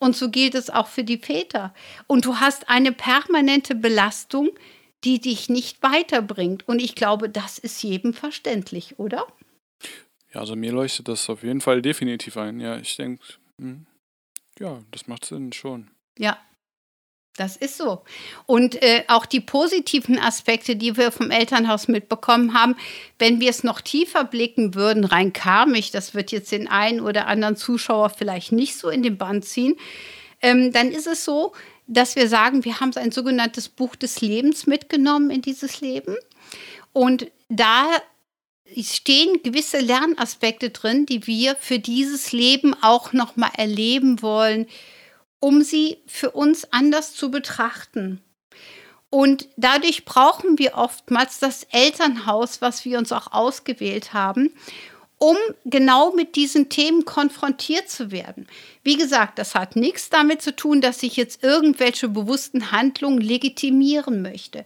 Und 0.00 0.16
so 0.16 0.30
gilt 0.30 0.56
es 0.56 0.70
auch 0.70 0.88
für 0.88 1.04
die 1.04 1.18
Väter. 1.18 1.72
Und 2.08 2.24
du 2.24 2.36
hast 2.36 2.68
eine 2.68 2.90
permanente 2.90 3.76
Belastung, 3.76 4.50
die 5.04 5.20
dich 5.20 5.48
nicht 5.48 5.82
weiterbringt. 5.82 6.66
Und 6.66 6.80
ich 6.80 6.94
glaube, 6.94 7.28
das 7.28 7.58
ist 7.58 7.82
jedem 7.82 8.12
verständlich, 8.12 8.98
oder? 8.98 9.26
Ja, 10.32 10.40
also 10.40 10.56
mir 10.56 10.72
leuchtet 10.72 11.08
das 11.08 11.28
auf 11.30 11.42
jeden 11.42 11.60
Fall 11.60 11.82
definitiv 11.82 12.36
ein. 12.36 12.60
Ja, 12.60 12.78
ich 12.78 12.96
denke, 12.96 13.22
hm, 13.58 13.86
ja, 14.58 14.82
das 14.90 15.06
macht 15.06 15.24
Sinn 15.24 15.52
schon. 15.52 15.90
Ja, 16.18 16.38
das 17.36 17.56
ist 17.56 17.78
so. 17.78 18.02
Und 18.46 18.82
äh, 18.82 19.04
auch 19.08 19.24
die 19.24 19.40
positiven 19.40 20.18
Aspekte, 20.18 20.76
die 20.76 20.96
wir 20.96 21.10
vom 21.10 21.30
Elternhaus 21.30 21.88
mitbekommen 21.88 22.54
haben, 22.54 22.76
wenn 23.18 23.40
wir 23.40 23.50
es 23.50 23.64
noch 23.64 23.80
tiefer 23.80 24.24
blicken 24.24 24.74
würden, 24.74 25.04
rein 25.04 25.32
karmisch, 25.32 25.90
das 25.90 26.14
wird 26.14 26.32
jetzt 26.32 26.52
den 26.52 26.68
einen 26.68 27.00
oder 27.00 27.26
anderen 27.26 27.56
Zuschauer 27.56 28.10
vielleicht 28.10 28.52
nicht 28.52 28.76
so 28.76 28.90
in 28.90 29.02
den 29.02 29.16
Band 29.16 29.44
ziehen, 29.44 29.76
ähm, 30.42 30.72
dann 30.72 30.90
ist 30.90 31.06
es 31.06 31.24
so, 31.24 31.52
dass 31.86 32.14
wir 32.14 32.28
sagen, 32.28 32.64
wir 32.64 32.80
haben 32.80 32.94
ein 32.96 33.10
sogenanntes 33.12 33.68
Buch 33.68 33.96
des 33.96 34.20
Lebens 34.20 34.66
mitgenommen 34.66 35.30
in 35.30 35.42
dieses 35.42 35.80
Leben. 35.80 36.16
Und 36.92 37.30
da 37.48 37.86
stehen 38.80 39.42
gewisse 39.42 39.80
Lernaspekte 39.80 40.70
drin, 40.70 41.06
die 41.06 41.26
wir 41.26 41.56
für 41.56 41.78
dieses 41.78 42.32
Leben 42.32 42.74
auch 42.80 43.12
noch 43.12 43.36
mal 43.36 43.50
erleben 43.56 44.22
wollen 44.22 44.66
um 45.40 45.62
sie 45.62 45.98
für 46.06 46.30
uns 46.30 46.72
anders 46.72 47.14
zu 47.14 47.30
betrachten. 47.30 48.20
Und 49.08 49.48
dadurch 49.56 50.04
brauchen 50.04 50.58
wir 50.58 50.76
oftmals 50.76 51.40
das 51.40 51.64
Elternhaus, 51.64 52.60
was 52.62 52.84
wir 52.84 52.98
uns 52.98 53.10
auch 53.10 53.32
ausgewählt 53.32 54.12
haben, 54.12 54.54
um 55.18 55.36
genau 55.64 56.12
mit 56.12 56.36
diesen 56.36 56.68
Themen 56.68 57.04
konfrontiert 57.04 57.90
zu 57.90 58.10
werden. 58.12 58.46
Wie 58.84 58.96
gesagt, 58.96 59.38
das 59.38 59.54
hat 59.54 59.76
nichts 59.76 60.08
damit 60.08 60.40
zu 60.40 60.54
tun, 60.54 60.80
dass 60.80 61.02
ich 61.02 61.16
jetzt 61.16 61.42
irgendwelche 61.42 62.08
bewussten 62.08 62.70
Handlungen 62.70 63.20
legitimieren 63.20 64.22
möchte. 64.22 64.64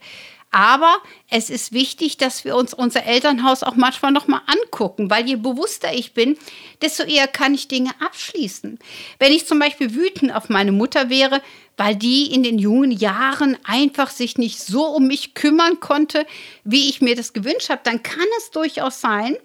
Aber 0.55 0.99
es 1.31 1.51
ist 1.51 1.73
wichtig, 1.73 2.17
dass 2.17 2.45
wir 2.45 2.55
uns 2.55 2.73
unser 2.73 3.05
Elternhaus 3.05 3.65
auch 3.65 3.75
manchmal 3.75 4.13
noch 4.13 4.29
mal 4.29 4.41
angucken, 4.47 5.11
weil 5.11 5.27
je 5.27 5.35
bewusster 5.35 5.93
ich 5.93 6.15
bin, 6.15 6.39
desto 6.81 7.03
eher 7.03 7.27
kann 7.27 7.55
ich 7.55 7.67
Dinge 7.67 7.91
abschließen. 7.99 8.79
Wenn 9.19 9.33
ich 9.33 9.49
zum 9.49 9.59
Beispiel 9.59 9.97
wütend 9.97 10.33
auf 10.33 10.51
meine 10.51 10.71
Mutter 10.71 11.11
wäre, 11.11 11.43
weil 11.77 11.97
die 11.97 12.33
in 12.33 12.45
den 12.45 12.61
jungen 12.61 12.93
Jahren 12.93 13.59
einfach 13.65 14.11
sich 14.11 14.39
nicht 14.39 14.61
so 14.61 14.85
um 14.85 15.09
mich 15.09 15.35
kümmern 15.35 15.81
konnte, 15.81 16.25
wie 16.63 16.89
ich 16.89 17.01
mir 17.01 17.17
das 17.17 17.33
gewünscht 17.33 17.69
habe, 17.69 17.81
dann 17.83 18.05
kann 18.05 18.29
es 18.39 18.53
durchaus 18.53 19.01
sein, 19.01 19.37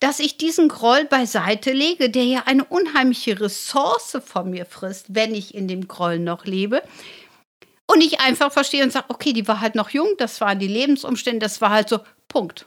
dass 0.00 0.20
ich 0.20 0.38
diesen 0.38 0.68
Groll 0.68 1.04
beiseite 1.04 1.72
lege, 1.72 2.08
der 2.08 2.24
ja 2.24 2.42
eine 2.46 2.64
unheimliche 2.64 3.38
Ressource 3.42 4.16
von 4.24 4.48
mir 4.48 4.64
frisst, 4.64 5.06
wenn 5.10 5.34
ich 5.34 5.54
in 5.54 5.68
dem 5.68 5.86
Groll 5.86 6.18
noch 6.18 6.46
lebe 6.46 6.82
und 7.86 8.02
ich 8.02 8.20
einfach 8.20 8.52
verstehe 8.52 8.82
und 8.82 8.92
sage, 8.92 9.06
okay, 9.08 9.32
die 9.32 9.46
war 9.48 9.60
halt 9.60 9.74
noch 9.74 9.90
jung, 9.90 10.14
das 10.18 10.40
waren 10.40 10.58
die 10.58 10.68
Lebensumstände, 10.68 11.40
das 11.40 11.60
war 11.60 11.70
halt 11.70 11.88
so, 11.88 12.00
Punkt. 12.28 12.66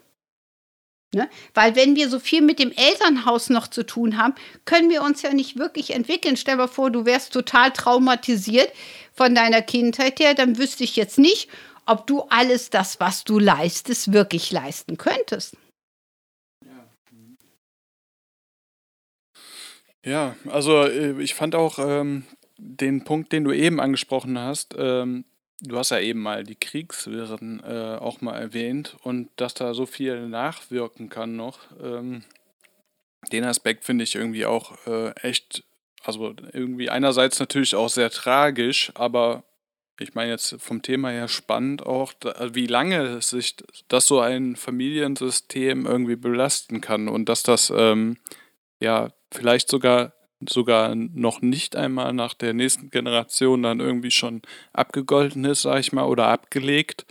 Ne? 1.12 1.28
Weil 1.54 1.74
wenn 1.74 1.96
wir 1.96 2.08
so 2.08 2.20
viel 2.20 2.40
mit 2.40 2.60
dem 2.60 2.70
Elternhaus 2.70 3.50
noch 3.50 3.66
zu 3.66 3.84
tun 3.84 4.16
haben, 4.16 4.34
können 4.64 4.90
wir 4.90 5.02
uns 5.02 5.22
ja 5.22 5.32
nicht 5.32 5.58
wirklich 5.58 5.90
entwickeln. 5.90 6.36
Stell 6.36 6.56
dir 6.56 6.68
vor, 6.68 6.90
du 6.90 7.04
wärst 7.04 7.32
total 7.32 7.72
traumatisiert 7.72 8.72
von 9.12 9.34
deiner 9.34 9.60
Kindheit 9.60 10.20
her, 10.20 10.34
dann 10.34 10.56
wüsste 10.56 10.84
ich 10.84 10.94
jetzt 10.94 11.18
nicht, 11.18 11.48
ob 11.84 12.06
du 12.06 12.22
alles 12.30 12.70
das, 12.70 13.00
was 13.00 13.24
du 13.24 13.40
leistest, 13.40 14.12
wirklich 14.12 14.52
leisten 14.52 14.96
könntest. 14.96 15.56
Ja, 20.04 20.36
also 20.48 20.84
äh, 20.84 21.20
ich 21.20 21.34
fand 21.34 21.54
auch 21.54 21.78
ähm, 21.78 22.24
den 22.60 23.04
Punkt, 23.04 23.32
den 23.32 23.44
du 23.44 23.52
eben 23.52 23.80
angesprochen 23.80 24.38
hast, 24.38 24.74
ähm, 24.78 25.24
du 25.60 25.76
hast 25.76 25.90
ja 25.90 26.00
eben 26.00 26.20
mal 26.20 26.44
die 26.44 26.56
Kriegswirren 26.56 27.62
äh, 27.64 27.96
auch 27.98 28.20
mal 28.20 28.38
erwähnt 28.38 28.96
und 29.02 29.30
dass 29.36 29.54
da 29.54 29.74
so 29.74 29.86
viel 29.86 30.28
nachwirken 30.28 31.08
kann 31.08 31.36
noch. 31.36 31.58
Ähm, 31.82 32.22
den 33.32 33.44
Aspekt 33.44 33.84
finde 33.84 34.04
ich 34.04 34.14
irgendwie 34.14 34.46
auch 34.46 34.86
äh, 34.86 35.10
echt, 35.20 35.64
also 36.02 36.34
irgendwie 36.52 36.90
einerseits 36.90 37.38
natürlich 37.38 37.74
auch 37.74 37.88
sehr 37.88 38.10
tragisch, 38.10 38.92
aber 38.94 39.44
ich 39.98 40.14
meine 40.14 40.30
jetzt 40.30 40.56
vom 40.58 40.80
Thema 40.80 41.10
her 41.10 41.28
spannend 41.28 41.84
auch, 41.84 42.14
da, 42.14 42.54
wie 42.54 42.66
lange 42.66 43.20
sich 43.20 43.56
das 43.88 44.06
so 44.06 44.20
ein 44.20 44.56
Familiensystem 44.56 45.86
irgendwie 45.86 46.16
belasten 46.16 46.80
kann 46.80 47.08
und 47.08 47.28
dass 47.28 47.42
das 47.42 47.70
ähm, 47.74 48.16
ja 48.80 49.12
vielleicht 49.30 49.68
sogar 49.68 50.12
sogar 50.48 50.94
noch 50.94 51.42
nicht 51.42 51.76
einmal 51.76 52.12
nach 52.12 52.34
der 52.34 52.54
nächsten 52.54 52.90
Generation 52.90 53.62
dann 53.62 53.80
irgendwie 53.80 54.10
schon 54.10 54.42
abgegolten 54.72 55.44
ist, 55.44 55.62
sag 55.62 55.80
ich 55.80 55.92
mal, 55.92 56.04
oder 56.04 56.28
abgelegt, 56.28 57.06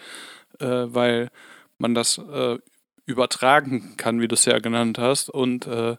äh, 0.60 0.66
weil 0.66 1.30
man 1.78 1.94
das 1.94 2.18
äh, 2.18 2.58
übertragen 3.06 3.96
kann, 3.98 4.22
wie 4.22 4.28
du 4.28 4.36
es 4.36 4.46
ja 4.46 4.60
genannt 4.60 4.98
hast, 4.98 5.30
und 5.30 5.68
äh, 5.68 5.96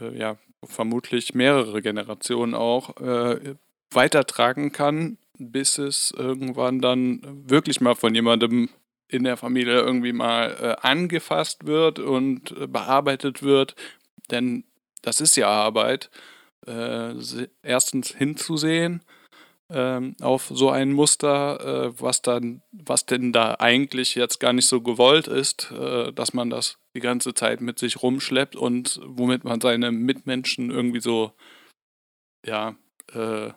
äh 0.00 0.16
ja, 0.16 0.36
vermutlich 0.64 1.34
mehrere 1.34 1.82
Generationen 1.82 2.54
auch 2.54 2.96
äh, 3.00 3.54
weitertragen 3.90 4.72
kann, 4.72 5.18
bis 5.38 5.78
es 5.78 6.12
irgendwann 6.16 6.80
dann 6.80 7.22
wirklich 7.48 7.80
mal 7.80 7.94
von 7.94 8.14
jemandem 8.14 8.68
in 9.08 9.24
der 9.24 9.36
Familie 9.36 9.80
irgendwie 9.80 10.12
mal 10.12 10.56
äh, 10.60 10.86
angefasst 10.86 11.66
wird 11.66 11.98
und 11.98 12.54
bearbeitet 12.70 13.42
wird. 13.42 13.74
Denn 14.30 14.64
das 15.02 15.20
ist 15.20 15.36
ja 15.36 15.48
Arbeit 15.48 16.10
äh, 16.66 17.14
erstens 17.62 18.14
hinzusehen 18.14 19.02
ähm, 19.72 20.16
auf 20.20 20.50
so 20.52 20.70
ein 20.70 20.92
Muster, 20.92 21.90
äh, 21.90 22.00
was 22.00 22.22
dann, 22.22 22.62
was 22.72 23.06
denn 23.06 23.32
da 23.32 23.56
eigentlich 23.58 24.14
jetzt 24.14 24.40
gar 24.40 24.52
nicht 24.52 24.66
so 24.66 24.80
gewollt 24.80 25.28
ist, 25.28 25.70
äh, 25.70 26.12
dass 26.12 26.34
man 26.34 26.50
das 26.50 26.78
die 26.96 27.00
ganze 27.00 27.34
Zeit 27.34 27.60
mit 27.60 27.78
sich 27.78 28.02
rumschleppt 28.02 28.56
und 28.56 29.00
womit 29.04 29.44
man 29.44 29.60
seine 29.60 29.92
Mitmenschen 29.92 30.70
irgendwie 30.70 31.00
so, 31.00 31.32
ja, 32.44 32.74
äh, 33.12 33.50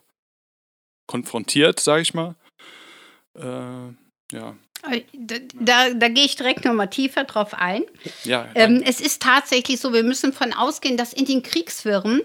konfrontiert, 1.08 1.80
sag 1.80 2.02
ich 2.02 2.14
mal. 2.14 2.36
Äh, 3.36 3.94
ja. 4.36 4.56
Da, 5.14 5.38
da, 5.60 5.94
da, 5.94 6.08
gehe 6.10 6.26
ich 6.26 6.36
direkt 6.36 6.66
nochmal 6.66 6.90
tiefer 6.90 7.24
drauf 7.24 7.54
ein. 7.54 7.84
Ja, 8.26 8.50
ähm, 8.54 8.84
es 8.86 9.00
ist 9.00 9.22
tatsächlich 9.22 9.80
so, 9.80 9.94
wir 9.94 10.04
müssen 10.04 10.34
von 10.34 10.52
ausgehen, 10.52 10.98
dass 10.98 11.14
in 11.14 11.26
den 11.26 11.42
Kriegswirren 11.42 12.22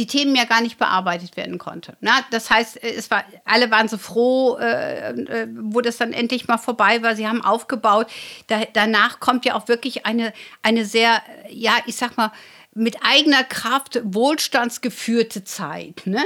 die 0.00 0.06
Themen 0.06 0.34
ja 0.34 0.44
gar 0.44 0.62
nicht 0.62 0.78
bearbeitet 0.78 1.36
werden 1.36 1.58
konnte. 1.58 1.94
Na, 2.00 2.24
das 2.30 2.48
heißt, 2.48 2.82
es 2.82 3.10
war, 3.10 3.22
alle 3.44 3.70
waren 3.70 3.86
so 3.86 3.98
froh, 3.98 4.56
äh, 4.56 5.10
äh, 5.10 5.46
wo 5.54 5.82
das 5.82 5.98
dann 5.98 6.14
endlich 6.14 6.48
mal 6.48 6.56
vorbei 6.56 7.02
war. 7.02 7.14
Sie 7.16 7.28
haben 7.28 7.44
aufgebaut. 7.44 8.06
Da, 8.46 8.62
danach 8.72 9.20
kommt 9.20 9.44
ja 9.44 9.54
auch 9.56 9.68
wirklich 9.68 10.06
eine, 10.06 10.32
eine 10.62 10.86
sehr, 10.86 11.20
ja, 11.50 11.72
ich 11.84 11.96
sag 11.96 12.16
mal, 12.16 12.32
mit 12.72 12.98
eigener 13.02 13.42
Kraft 13.42 14.00
wohlstandsgeführte 14.04 15.42
Zeit. 15.42 16.02
Ne? 16.04 16.22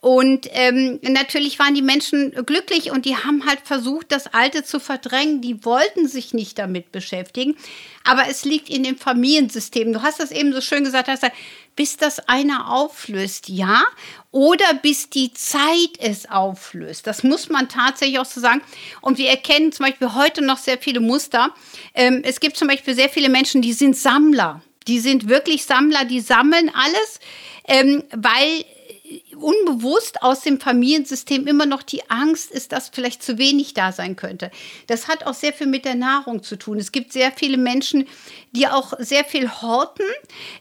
Und 0.00 0.48
ähm, 0.52 1.00
natürlich 1.02 1.58
waren 1.58 1.74
die 1.74 1.82
Menschen 1.82 2.32
glücklich 2.46 2.90
und 2.92 3.04
die 3.04 3.16
haben 3.16 3.44
halt 3.44 3.60
versucht, 3.64 4.12
das 4.12 4.28
Alte 4.28 4.62
zu 4.62 4.78
verdrängen. 4.78 5.40
Die 5.40 5.64
wollten 5.64 6.06
sich 6.06 6.32
nicht 6.32 6.58
damit 6.58 6.92
beschäftigen. 6.92 7.56
Aber 8.04 8.28
es 8.28 8.44
liegt 8.44 8.70
in 8.70 8.84
dem 8.84 8.96
Familiensystem. 8.96 9.92
Du 9.92 10.02
hast 10.02 10.20
das 10.20 10.30
eben 10.30 10.52
so 10.52 10.60
schön 10.60 10.84
gesagt, 10.84 11.08
hast, 11.08 11.24
bis 11.74 11.96
das 11.96 12.20
einer 12.28 12.72
auflöst, 12.72 13.48
ja, 13.48 13.82
oder 14.30 14.74
bis 14.74 15.10
die 15.10 15.32
Zeit 15.34 15.98
es 15.98 16.30
auflöst. 16.30 17.06
Das 17.06 17.22
muss 17.22 17.48
man 17.48 17.68
tatsächlich 17.68 18.18
auch 18.20 18.24
so 18.26 18.40
sagen. 18.40 18.62
Und 19.00 19.18
wir 19.18 19.28
erkennen 19.28 19.72
zum 19.72 19.86
Beispiel 19.86 20.14
heute 20.14 20.42
noch 20.42 20.58
sehr 20.58 20.78
viele 20.78 21.00
Muster. 21.00 21.52
Ähm, 21.94 22.22
es 22.24 22.38
gibt 22.40 22.56
zum 22.56 22.68
Beispiel 22.68 22.94
sehr 22.94 23.08
viele 23.08 23.28
Menschen, 23.28 23.60
die 23.60 23.72
sind 23.72 23.96
Sammler. 23.96 24.62
Die 24.90 24.98
sind 24.98 25.28
wirklich 25.28 25.64
Sammler, 25.66 26.04
die 26.04 26.18
sammeln 26.18 26.68
alles, 26.74 27.20
ähm, 27.68 28.02
weil 28.10 28.64
unbewusst 29.42 30.22
aus 30.22 30.42
dem 30.42 30.60
Familiensystem 30.60 31.46
immer 31.46 31.66
noch 31.66 31.82
die 31.82 32.08
Angst 32.10 32.50
ist, 32.50 32.72
dass 32.72 32.88
vielleicht 32.88 33.22
zu 33.22 33.38
wenig 33.38 33.74
da 33.74 33.92
sein 33.92 34.16
könnte. 34.16 34.50
Das 34.86 35.08
hat 35.08 35.26
auch 35.26 35.34
sehr 35.34 35.52
viel 35.52 35.66
mit 35.66 35.84
der 35.84 35.94
Nahrung 35.94 36.42
zu 36.42 36.56
tun. 36.56 36.78
Es 36.78 36.92
gibt 36.92 37.12
sehr 37.12 37.32
viele 37.32 37.56
Menschen, 37.56 38.06
die 38.52 38.66
auch 38.66 38.92
sehr 38.98 39.24
viel 39.24 39.48
horten 39.48 40.06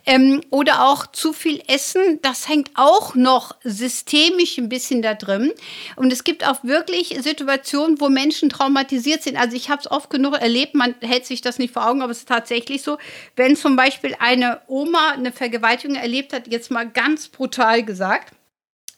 ähm, 0.05 0.41
oder 0.49 0.85
auch 0.85 1.07
zu 1.07 1.33
viel 1.33 1.61
essen. 1.67 2.19
Das 2.21 2.47
hängt 2.47 2.71
auch 2.75 3.15
noch 3.15 3.55
systemisch 3.63 4.57
ein 4.57 4.69
bisschen 4.69 5.01
da 5.01 5.13
drin. 5.13 5.51
Und 5.95 6.13
es 6.13 6.23
gibt 6.23 6.47
auch 6.47 6.63
wirklich 6.63 7.17
Situationen, 7.21 7.99
wo 7.99 8.09
Menschen 8.09 8.49
traumatisiert 8.49 9.23
sind. 9.23 9.37
Also 9.37 9.55
ich 9.55 9.69
habe 9.69 9.81
es 9.81 9.89
oft 9.89 10.09
genug 10.09 10.35
erlebt, 10.35 10.75
man 10.75 10.95
hält 11.01 11.25
sich 11.25 11.41
das 11.41 11.57
nicht 11.57 11.73
vor 11.73 11.87
Augen, 11.87 12.01
aber 12.01 12.11
es 12.11 12.19
ist 12.19 12.27
tatsächlich 12.27 12.83
so, 12.83 12.97
wenn 13.35 13.55
zum 13.55 13.75
Beispiel 13.75 14.15
eine 14.19 14.61
Oma 14.67 15.11
eine 15.11 15.31
Vergewaltigung 15.31 15.95
erlebt 15.95 16.33
hat, 16.33 16.47
jetzt 16.47 16.71
mal 16.71 16.87
ganz 16.87 17.27
brutal 17.27 17.83
gesagt, 17.83 18.33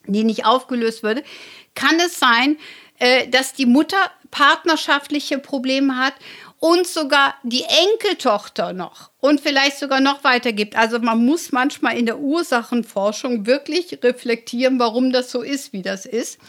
die 0.05 0.23
nicht 0.23 0.45
aufgelöst 0.45 1.03
würde, 1.03 1.23
kann 1.75 1.99
es 1.99 2.19
sein, 2.19 2.57
äh, 2.99 3.27
dass 3.27 3.53
die 3.53 3.65
Mutter 3.65 3.97
partnerschaftliche 4.29 5.39
Probleme 5.39 5.97
hat 5.97 6.13
und 6.59 6.85
sogar 6.85 7.35
die 7.43 7.63
Enkeltochter 7.63 8.71
noch 8.71 9.09
und 9.19 9.41
vielleicht 9.41 9.79
sogar 9.79 9.99
noch 9.99 10.23
weiter 10.23 10.53
gibt. 10.53 10.75
Also 10.75 10.99
man 10.99 11.25
muss 11.25 11.51
manchmal 11.51 11.97
in 11.97 12.05
der 12.05 12.19
Ursachenforschung 12.19 13.47
wirklich 13.47 13.97
reflektieren, 14.03 14.79
warum 14.79 15.11
das 15.11 15.31
so 15.31 15.41
ist, 15.41 15.73
wie 15.73 15.81
das 15.81 16.05
ist. 16.05 16.39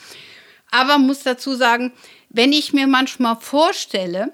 Aber 0.71 0.99
muss 0.99 1.23
dazu 1.23 1.54
sagen, 1.54 1.92
wenn 2.28 2.52
ich 2.52 2.73
mir 2.73 2.87
manchmal 2.87 3.37
vorstelle, 3.40 4.32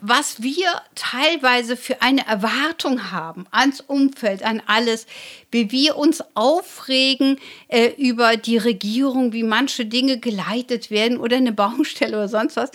was 0.00 0.42
wir 0.42 0.68
teilweise 0.94 1.76
für 1.76 2.00
eine 2.02 2.26
Erwartung 2.26 3.12
haben 3.12 3.46
ans 3.50 3.80
Umfeld, 3.80 4.42
an 4.42 4.62
alles, 4.66 5.06
wie 5.50 5.70
wir 5.70 5.96
uns 5.96 6.22
aufregen 6.34 7.38
äh, 7.68 7.90
über 7.96 8.36
die 8.36 8.56
Regierung, 8.56 9.32
wie 9.32 9.42
manche 9.42 9.86
Dinge 9.86 10.18
geleitet 10.18 10.90
werden 10.90 11.18
oder 11.18 11.36
eine 11.36 11.52
Baustelle 11.64 12.16
oder 12.16 12.28
sonst 12.28 12.56
was. 12.56 12.70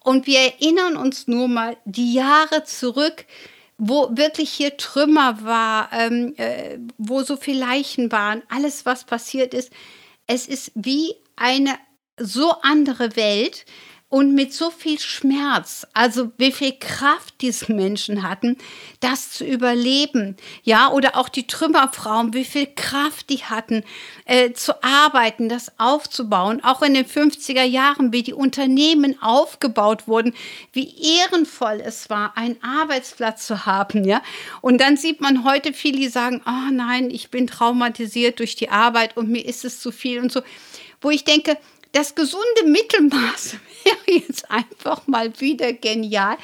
Und 0.00 0.26
wir 0.26 0.38
erinnern 0.38 0.96
uns 0.96 1.26
nur 1.26 1.48
mal 1.48 1.76
die 1.84 2.14
Jahre 2.14 2.64
zurück, 2.64 3.26
wo 3.78 4.08
wirklich 4.12 4.50
hier 4.50 4.76
Trümmer 4.76 5.44
war, 5.44 5.90
ähm, 5.92 6.34
äh, 6.36 6.78
wo 6.96 7.22
so 7.22 7.36
viele 7.36 7.60
Leichen 7.60 8.10
waren, 8.12 8.42
alles, 8.48 8.86
was 8.86 9.04
passiert 9.04 9.52
ist. 9.52 9.70
Es 10.26 10.46
ist 10.46 10.72
wie 10.74 11.14
eine 11.36 11.74
so 12.18 12.52
andere 12.62 13.16
Welt 13.16 13.66
und 14.08 14.34
mit 14.34 14.54
so 14.54 14.70
viel 14.70 15.00
Schmerz, 15.00 15.84
also 15.92 16.30
wie 16.38 16.52
viel 16.52 16.74
Kraft 16.78 17.34
diese 17.40 17.72
Menschen 17.72 18.22
hatten, 18.22 18.56
das 19.00 19.32
zu 19.32 19.44
überleben. 19.44 20.36
Ja, 20.62 20.92
oder 20.92 21.16
auch 21.16 21.28
die 21.28 21.48
Trümmerfrauen, 21.48 22.32
wie 22.32 22.44
viel 22.44 22.68
Kraft 22.72 23.30
die 23.30 23.42
hatten, 23.42 23.82
äh, 24.24 24.52
zu 24.52 24.80
arbeiten, 24.84 25.48
das 25.48 25.72
aufzubauen. 25.78 26.62
Auch 26.62 26.82
in 26.82 26.94
den 26.94 27.04
50er 27.04 27.64
Jahren, 27.64 28.12
wie 28.12 28.22
die 28.22 28.32
Unternehmen 28.32 29.20
aufgebaut 29.20 30.06
wurden, 30.06 30.34
wie 30.72 31.18
ehrenvoll 31.18 31.82
es 31.84 32.08
war, 32.08 32.36
einen 32.36 32.62
Arbeitsplatz 32.62 33.44
zu 33.44 33.66
haben. 33.66 34.04
Ja, 34.04 34.22
und 34.60 34.80
dann 34.80 34.96
sieht 34.96 35.20
man 35.20 35.42
heute 35.42 35.72
viele, 35.72 35.98
die 35.98 36.08
sagen, 36.08 36.42
oh 36.46 36.70
nein, 36.72 37.10
ich 37.10 37.30
bin 37.32 37.48
traumatisiert 37.48 38.38
durch 38.38 38.54
die 38.54 38.68
Arbeit 38.68 39.16
und 39.16 39.28
mir 39.28 39.44
ist 39.44 39.64
es 39.64 39.80
zu 39.80 39.90
viel 39.90 40.20
und 40.20 40.30
so. 40.30 40.42
Wo 41.00 41.10
ich 41.10 41.24
denke, 41.24 41.58
das 41.92 42.14
gesunde 42.14 42.64
Mittelmaß 42.66 43.56
wäre 43.84 44.18
jetzt 44.18 44.50
einfach 44.50 45.06
mal 45.06 45.38
wieder 45.40 45.72
genial. 45.72 46.36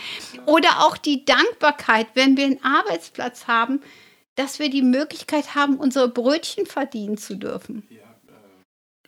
Oder 0.46 0.86
auch 0.86 0.96
die 0.96 1.24
Dankbarkeit, 1.24 2.08
wenn 2.14 2.36
wir 2.36 2.46
einen 2.46 2.62
Arbeitsplatz 2.62 3.46
haben, 3.46 3.80
dass 4.34 4.58
wir 4.58 4.70
die 4.70 4.82
Möglichkeit 4.82 5.54
haben, 5.54 5.76
unsere 5.76 6.08
Brötchen 6.08 6.66
verdienen 6.66 7.18
zu 7.18 7.36
dürfen. 7.36 7.86
Äh, 7.90 7.98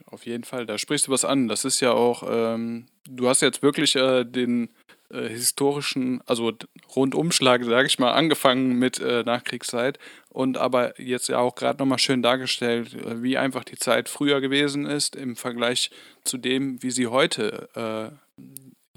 auf 0.06 0.26
jeden 0.26 0.44
Fall, 0.44 0.66
da 0.66 0.78
sprichst 0.78 1.06
du 1.06 1.12
was 1.12 1.24
an. 1.24 1.48
Das 1.48 1.64
ist 1.64 1.80
ja 1.80 1.92
auch, 1.92 2.22
ähm, 2.28 2.86
du 3.08 3.28
hast 3.28 3.40
jetzt 3.40 3.62
wirklich 3.62 3.96
äh, 3.96 4.24
den 4.24 4.68
äh, 5.14 5.28
historischen, 5.28 6.20
also 6.26 6.52
Rundumschlag, 6.94 7.64
sage 7.64 7.86
ich 7.86 7.98
mal, 7.98 8.12
angefangen 8.12 8.78
mit 8.78 9.00
äh, 9.00 9.22
Nachkriegszeit 9.22 9.98
und 10.28 10.58
aber 10.58 11.00
jetzt 11.00 11.28
ja 11.28 11.38
auch 11.38 11.54
gerade 11.54 11.78
nochmal 11.78 11.98
schön 11.98 12.22
dargestellt, 12.22 12.94
äh, 12.94 13.22
wie 13.22 13.38
einfach 13.38 13.64
die 13.64 13.78
Zeit 13.78 14.08
früher 14.08 14.40
gewesen 14.40 14.86
ist 14.86 15.16
im 15.16 15.36
Vergleich 15.36 15.90
zu 16.24 16.38
dem, 16.38 16.82
wie 16.82 16.90
sie 16.90 17.06
heute 17.06 17.68
äh, 17.74 18.40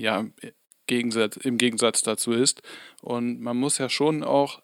ja 0.01 0.25
Gegensatz, 0.88 1.38
im 1.38 1.58
Gegensatz 1.58 2.01
dazu 2.01 2.32
ist. 2.32 2.62
Und 3.01 3.41
man 3.41 3.58
muss 3.58 3.77
ja 3.77 3.89
schon 3.89 4.23
auch 4.23 4.62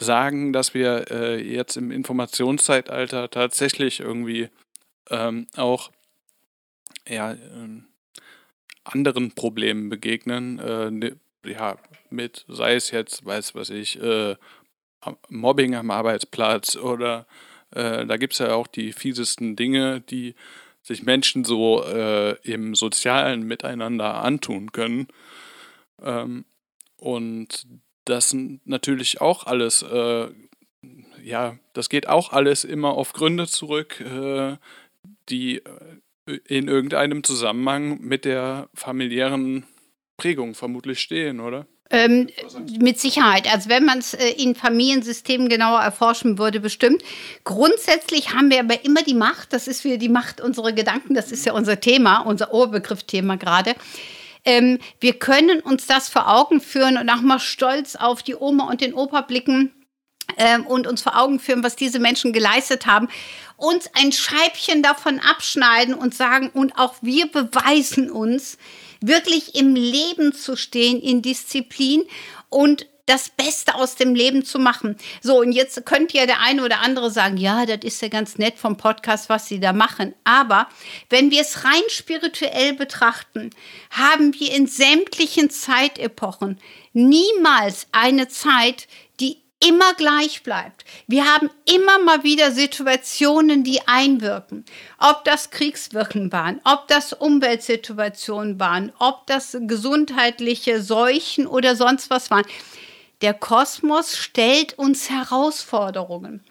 sagen, 0.00 0.52
dass 0.52 0.74
wir 0.74 1.10
äh, 1.10 1.42
jetzt 1.42 1.76
im 1.76 1.90
Informationszeitalter 1.90 3.30
tatsächlich 3.30 4.00
irgendwie 4.00 4.48
ähm, 5.10 5.46
auch 5.56 5.90
ja, 7.06 7.32
ähm, 7.32 7.86
anderen 8.84 9.32
Problemen 9.32 9.88
begegnen, 9.88 10.58
äh, 10.58 10.90
ne, 10.90 11.16
ja, 11.44 11.76
mit, 12.10 12.44
sei 12.48 12.74
es 12.74 12.90
jetzt, 12.90 13.24
weiß 13.24 13.54
was 13.54 13.70
ich, 13.70 14.00
äh, 14.00 14.36
Mobbing 15.28 15.74
am 15.74 15.90
Arbeitsplatz 15.90 16.76
oder 16.76 17.26
äh, 17.70 18.06
da 18.06 18.16
gibt 18.16 18.32
es 18.32 18.38
ja 18.38 18.54
auch 18.54 18.66
die 18.66 18.92
fiesesten 18.92 19.56
Dinge, 19.56 20.00
die 20.00 20.34
sich 20.82 21.02
Menschen 21.02 21.44
so 21.44 21.82
äh, 21.84 22.36
im 22.42 22.74
sozialen 22.74 23.42
Miteinander 23.42 24.22
antun 24.22 24.72
können. 24.72 25.08
Ähm, 26.02 26.44
und 26.96 27.66
das 28.04 28.30
sind 28.30 28.66
natürlich 28.66 29.20
auch 29.20 29.44
alles, 29.44 29.82
äh, 29.82 30.28
ja, 31.22 31.58
das 31.72 31.88
geht 31.88 32.08
auch 32.08 32.32
alles 32.32 32.64
immer 32.64 32.90
auf 32.90 33.12
Gründe 33.14 33.46
zurück, 33.46 34.00
äh, 34.00 34.56
die 35.28 35.62
in 36.26 36.68
irgendeinem 36.68 37.22
Zusammenhang 37.22 38.00
mit 38.00 38.24
der 38.24 38.68
familiären 38.74 39.64
Prägung 40.16 40.54
vermutlich 40.54 41.00
stehen, 41.00 41.40
oder? 41.40 41.66
Ähm, 41.90 42.28
mit 42.80 42.98
Sicherheit. 42.98 43.52
Also 43.52 43.68
wenn 43.68 43.84
man 43.84 43.98
es 43.98 44.14
äh, 44.14 44.30
in 44.30 44.54
Familiensystemen 44.54 45.48
genauer 45.48 45.80
erforschen 45.80 46.38
würde, 46.38 46.60
bestimmt. 46.60 47.02
Grundsätzlich 47.44 48.32
haben 48.34 48.50
wir 48.50 48.60
aber 48.60 48.84
immer 48.84 49.02
die 49.02 49.14
Macht, 49.14 49.52
das 49.52 49.68
ist 49.68 49.84
wieder 49.84 49.98
die 49.98 50.08
Macht 50.08 50.40
unserer 50.40 50.72
Gedanken, 50.72 51.14
das 51.14 51.30
ist 51.30 51.44
ja 51.44 51.52
unser 51.52 51.80
Thema, 51.80 52.20
unser 52.20 52.54
Oberbegriff-Thema 52.54 53.36
gerade. 53.36 53.74
Ähm, 54.46 54.78
wir 55.00 55.14
können 55.14 55.60
uns 55.60 55.86
das 55.86 56.08
vor 56.08 56.28
Augen 56.28 56.60
führen 56.60 56.96
und 56.96 57.10
auch 57.10 57.20
mal 57.20 57.38
stolz 57.38 57.96
auf 57.96 58.22
die 58.22 58.34
Oma 58.34 58.68
und 58.70 58.80
den 58.80 58.94
Opa 58.94 59.20
blicken 59.20 59.72
und 60.68 60.86
uns 60.86 61.02
vor 61.02 61.18
Augen 61.18 61.38
führen, 61.38 61.62
was 61.62 61.76
diese 61.76 61.98
Menschen 61.98 62.32
geleistet 62.32 62.86
haben, 62.86 63.08
uns 63.56 63.88
ein 63.94 64.12
Scheibchen 64.12 64.82
davon 64.82 65.20
abschneiden 65.20 65.94
und 65.94 66.14
sagen, 66.14 66.50
und 66.50 66.78
auch 66.78 66.94
wir 67.02 67.30
beweisen 67.30 68.10
uns, 68.10 68.58
wirklich 69.00 69.54
im 69.54 69.74
Leben 69.74 70.32
zu 70.32 70.56
stehen, 70.56 71.00
in 71.00 71.22
Disziplin 71.22 72.04
und 72.48 72.86
das 73.06 73.28
Beste 73.28 73.74
aus 73.74 73.96
dem 73.96 74.14
Leben 74.14 74.44
zu 74.44 74.58
machen. 74.58 74.96
So, 75.20 75.40
und 75.40 75.52
jetzt 75.52 75.84
könnte 75.84 76.16
ja 76.16 76.26
der 76.26 76.40
eine 76.40 76.64
oder 76.64 76.80
andere 76.80 77.10
sagen, 77.10 77.36
ja, 77.36 77.66
das 77.66 77.80
ist 77.82 78.00
ja 78.00 78.08
ganz 78.08 78.38
nett 78.38 78.58
vom 78.58 78.76
Podcast, 78.78 79.28
was 79.28 79.46
Sie 79.46 79.60
da 79.60 79.72
machen. 79.74 80.14
Aber 80.24 80.68
wenn 81.10 81.30
wir 81.30 81.42
es 81.42 81.64
rein 81.64 81.82
spirituell 81.88 82.72
betrachten, 82.72 83.50
haben 83.90 84.32
wir 84.34 84.54
in 84.54 84.66
sämtlichen 84.66 85.50
Zeitepochen 85.50 86.58
niemals 86.94 87.88
eine 87.92 88.28
Zeit, 88.28 88.88
immer 89.66 89.94
gleich 89.94 90.42
bleibt. 90.42 90.84
Wir 91.06 91.24
haben 91.24 91.50
immer 91.64 91.98
mal 91.98 92.22
wieder 92.22 92.52
Situationen, 92.52 93.64
die 93.64 93.80
einwirken. 93.86 94.64
Ob 94.98 95.24
das 95.24 95.50
Kriegswirken 95.50 96.30
waren, 96.32 96.60
ob 96.64 96.86
das 96.88 97.12
Umweltsituationen 97.12 98.60
waren, 98.60 98.92
ob 98.98 99.26
das 99.26 99.56
gesundheitliche 99.60 100.82
Seuchen 100.82 101.46
oder 101.46 101.76
sonst 101.76 102.10
was 102.10 102.30
waren. 102.30 102.44
Der 103.22 103.32
Kosmos 103.32 104.18
stellt 104.18 104.78
uns 104.78 105.08
Herausforderungen. 105.08 106.44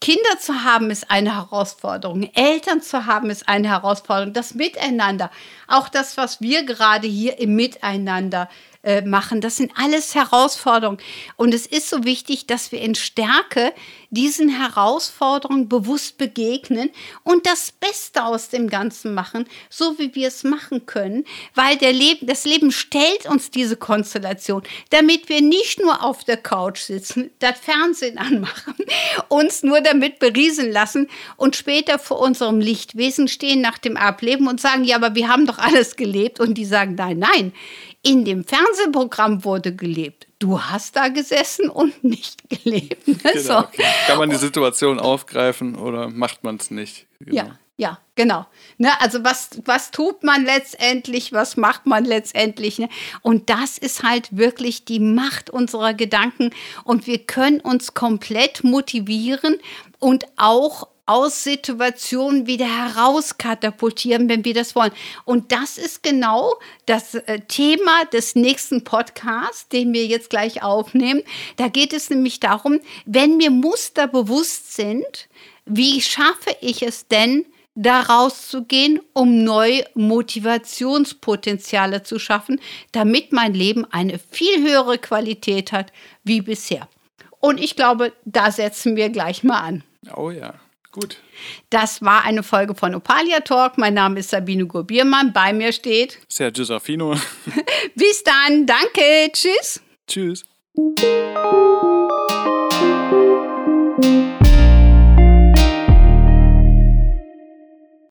Kinder 0.00 0.38
zu 0.38 0.62
haben 0.62 0.90
ist 0.90 1.10
eine 1.10 1.34
Herausforderung. 1.34 2.30
Eltern 2.34 2.80
zu 2.80 3.06
haben 3.06 3.28
ist 3.30 3.48
eine 3.48 3.70
Herausforderung. 3.70 4.32
Das 4.32 4.54
Miteinander, 4.54 5.32
auch 5.66 5.88
das, 5.88 6.16
was 6.16 6.40
wir 6.40 6.64
gerade 6.64 7.08
hier 7.08 7.40
im 7.40 7.56
Miteinander 7.56 8.48
machen. 9.04 9.40
Das 9.40 9.56
sind 9.56 9.72
alles 9.76 10.14
Herausforderungen. 10.14 10.98
Und 11.36 11.54
es 11.54 11.66
ist 11.66 11.88
so 11.88 12.04
wichtig, 12.04 12.46
dass 12.46 12.72
wir 12.72 12.80
in 12.80 12.94
Stärke 12.94 13.72
diesen 14.10 14.50
Herausforderungen 14.50 15.68
bewusst 15.68 16.18
begegnen 16.18 16.90
und 17.24 17.46
das 17.46 17.72
Beste 17.72 18.24
aus 18.24 18.50
dem 18.50 18.68
Ganzen 18.68 19.14
machen, 19.14 19.46
so 19.70 19.98
wie 19.98 20.14
wir 20.14 20.28
es 20.28 20.44
machen 20.44 20.84
können, 20.84 21.24
weil 21.54 21.78
der 21.78 21.94
Leben, 21.94 22.26
das 22.26 22.44
Leben 22.44 22.72
stellt 22.72 23.24
uns 23.26 23.50
diese 23.50 23.76
Konstellation, 23.76 24.62
damit 24.90 25.30
wir 25.30 25.40
nicht 25.40 25.80
nur 25.80 26.04
auf 26.04 26.24
der 26.24 26.36
Couch 26.36 26.80
sitzen, 26.80 27.30
das 27.38 27.58
Fernsehen 27.58 28.18
anmachen, 28.32 28.74
uns 29.28 29.62
nur 29.62 29.80
damit 29.80 30.18
beriesen 30.18 30.70
lassen 30.70 31.08
und 31.36 31.56
später 31.56 31.98
vor 31.98 32.20
unserem 32.20 32.60
Lichtwesen 32.60 33.28
stehen 33.28 33.62
nach 33.62 33.78
dem 33.78 33.96
Ableben 33.96 34.46
und 34.46 34.60
sagen, 34.60 34.84
ja, 34.84 34.96
aber 34.96 35.14
wir 35.14 35.28
haben 35.28 35.46
doch 35.46 35.58
alles 35.58 35.96
gelebt. 35.96 36.40
Und 36.40 36.54
die 36.54 36.64
sagen, 36.64 36.94
nein, 36.96 37.18
nein, 37.18 37.52
in 38.02 38.24
dem 38.24 38.44
Fernsehprogramm 38.44 39.44
wurde 39.44 39.74
gelebt. 39.74 40.26
Du 40.38 40.60
hast 40.60 40.96
da 40.96 41.08
gesessen 41.08 41.70
und 41.70 42.02
nicht 42.02 42.48
gelebt. 42.48 43.06
Ne? 43.06 43.16
Genau, 43.22 43.40
so. 43.40 43.58
okay. 43.58 43.84
Kann 44.06 44.18
man 44.18 44.30
die 44.30 44.36
Situation 44.36 44.98
aufgreifen 44.98 45.76
oder 45.76 46.08
macht 46.08 46.42
man 46.42 46.56
es 46.56 46.70
nicht? 46.70 47.06
Genau. 47.20 47.36
Ja, 47.36 47.58
ja, 47.76 47.98
genau. 48.16 48.46
Ne, 48.76 48.90
also 49.00 49.24
was, 49.24 49.50
was 49.64 49.90
tut 49.90 50.22
man 50.22 50.44
letztendlich, 50.44 51.32
was 51.32 51.56
macht 51.56 51.86
man 51.86 52.04
letztendlich? 52.04 52.78
Ne? 52.78 52.88
Und 53.22 53.50
das 53.50 53.78
ist 53.78 54.02
halt 54.02 54.36
wirklich 54.36 54.84
die 54.84 55.00
Macht 55.00 55.50
unserer 55.50 55.94
Gedanken. 55.94 56.50
Und 56.84 57.06
wir 57.06 57.18
können 57.18 57.60
uns 57.60 57.94
komplett 57.94 58.62
motivieren 58.62 59.58
und 59.98 60.26
auch 60.36 60.88
aus 61.12 61.44
Situationen 61.44 62.46
wieder 62.46 62.66
herauskatapultieren, 62.66 64.28
wenn 64.28 64.44
wir 64.44 64.54
das 64.54 64.74
wollen. 64.74 64.92
Und 65.24 65.52
das 65.52 65.76
ist 65.76 66.02
genau 66.02 66.54
das 66.86 67.14
äh, 67.14 67.40
Thema 67.40 68.04
des 68.12 68.34
nächsten 68.34 68.82
Podcasts, 68.82 69.68
den 69.68 69.92
wir 69.92 70.06
jetzt 70.06 70.30
gleich 70.30 70.62
aufnehmen. 70.62 71.22
Da 71.56 71.68
geht 71.68 71.92
es 71.92 72.08
nämlich 72.08 72.40
darum, 72.40 72.80
wenn 73.04 73.36
mir 73.36 73.50
Muster 73.50 74.08
bewusst 74.08 74.74
sind, 74.74 75.28
wie 75.66 76.00
schaffe 76.00 76.56
ich 76.60 76.82
es 76.82 77.06
denn, 77.08 77.44
da 77.74 78.00
rauszugehen, 78.00 79.00
um 79.14 79.44
neue 79.44 79.86
Motivationspotenziale 79.94 82.02
zu 82.02 82.18
schaffen, 82.18 82.60
damit 82.92 83.32
mein 83.32 83.54
Leben 83.54 83.86
eine 83.90 84.18
viel 84.18 84.62
höhere 84.62 84.98
Qualität 84.98 85.72
hat 85.72 85.90
wie 86.22 86.42
bisher. 86.42 86.86
Und 87.40 87.58
ich 87.58 87.74
glaube, 87.74 88.12
da 88.24 88.52
setzen 88.52 88.96
wir 88.96 89.08
gleich 89.08 89.42
mal 89.42 89.60
an. 89.60 89.84
Oh 90.16 90.30
ja. 90.30 90.54
Gut. 90.92 91.16
Das 91.70 92.02
war 92.02 92.24
eine 92.24 92.42
Folge 92.42 92.74
von 92.74 92.94
Opalia 92.94 93.40
Talk. 93.40 93.78
Mein 93.78 93.94
Name 93.94 94.20
ist 94.20 94.28
Sabine 94.28 94.66
Gurbiermann. 94.66 95.32
Bei 95.32 95.54
mir 95.54 95.72
steht 95.72 96.18
Sergio 96.28 96.64
Safino. 96.64 97.14
Bis 97.94 98.22
dann. 98.22 98.66
Danke. 98.66 99.32
Tschüss. 99.32 99.80
Tschüss. 100.06 100.44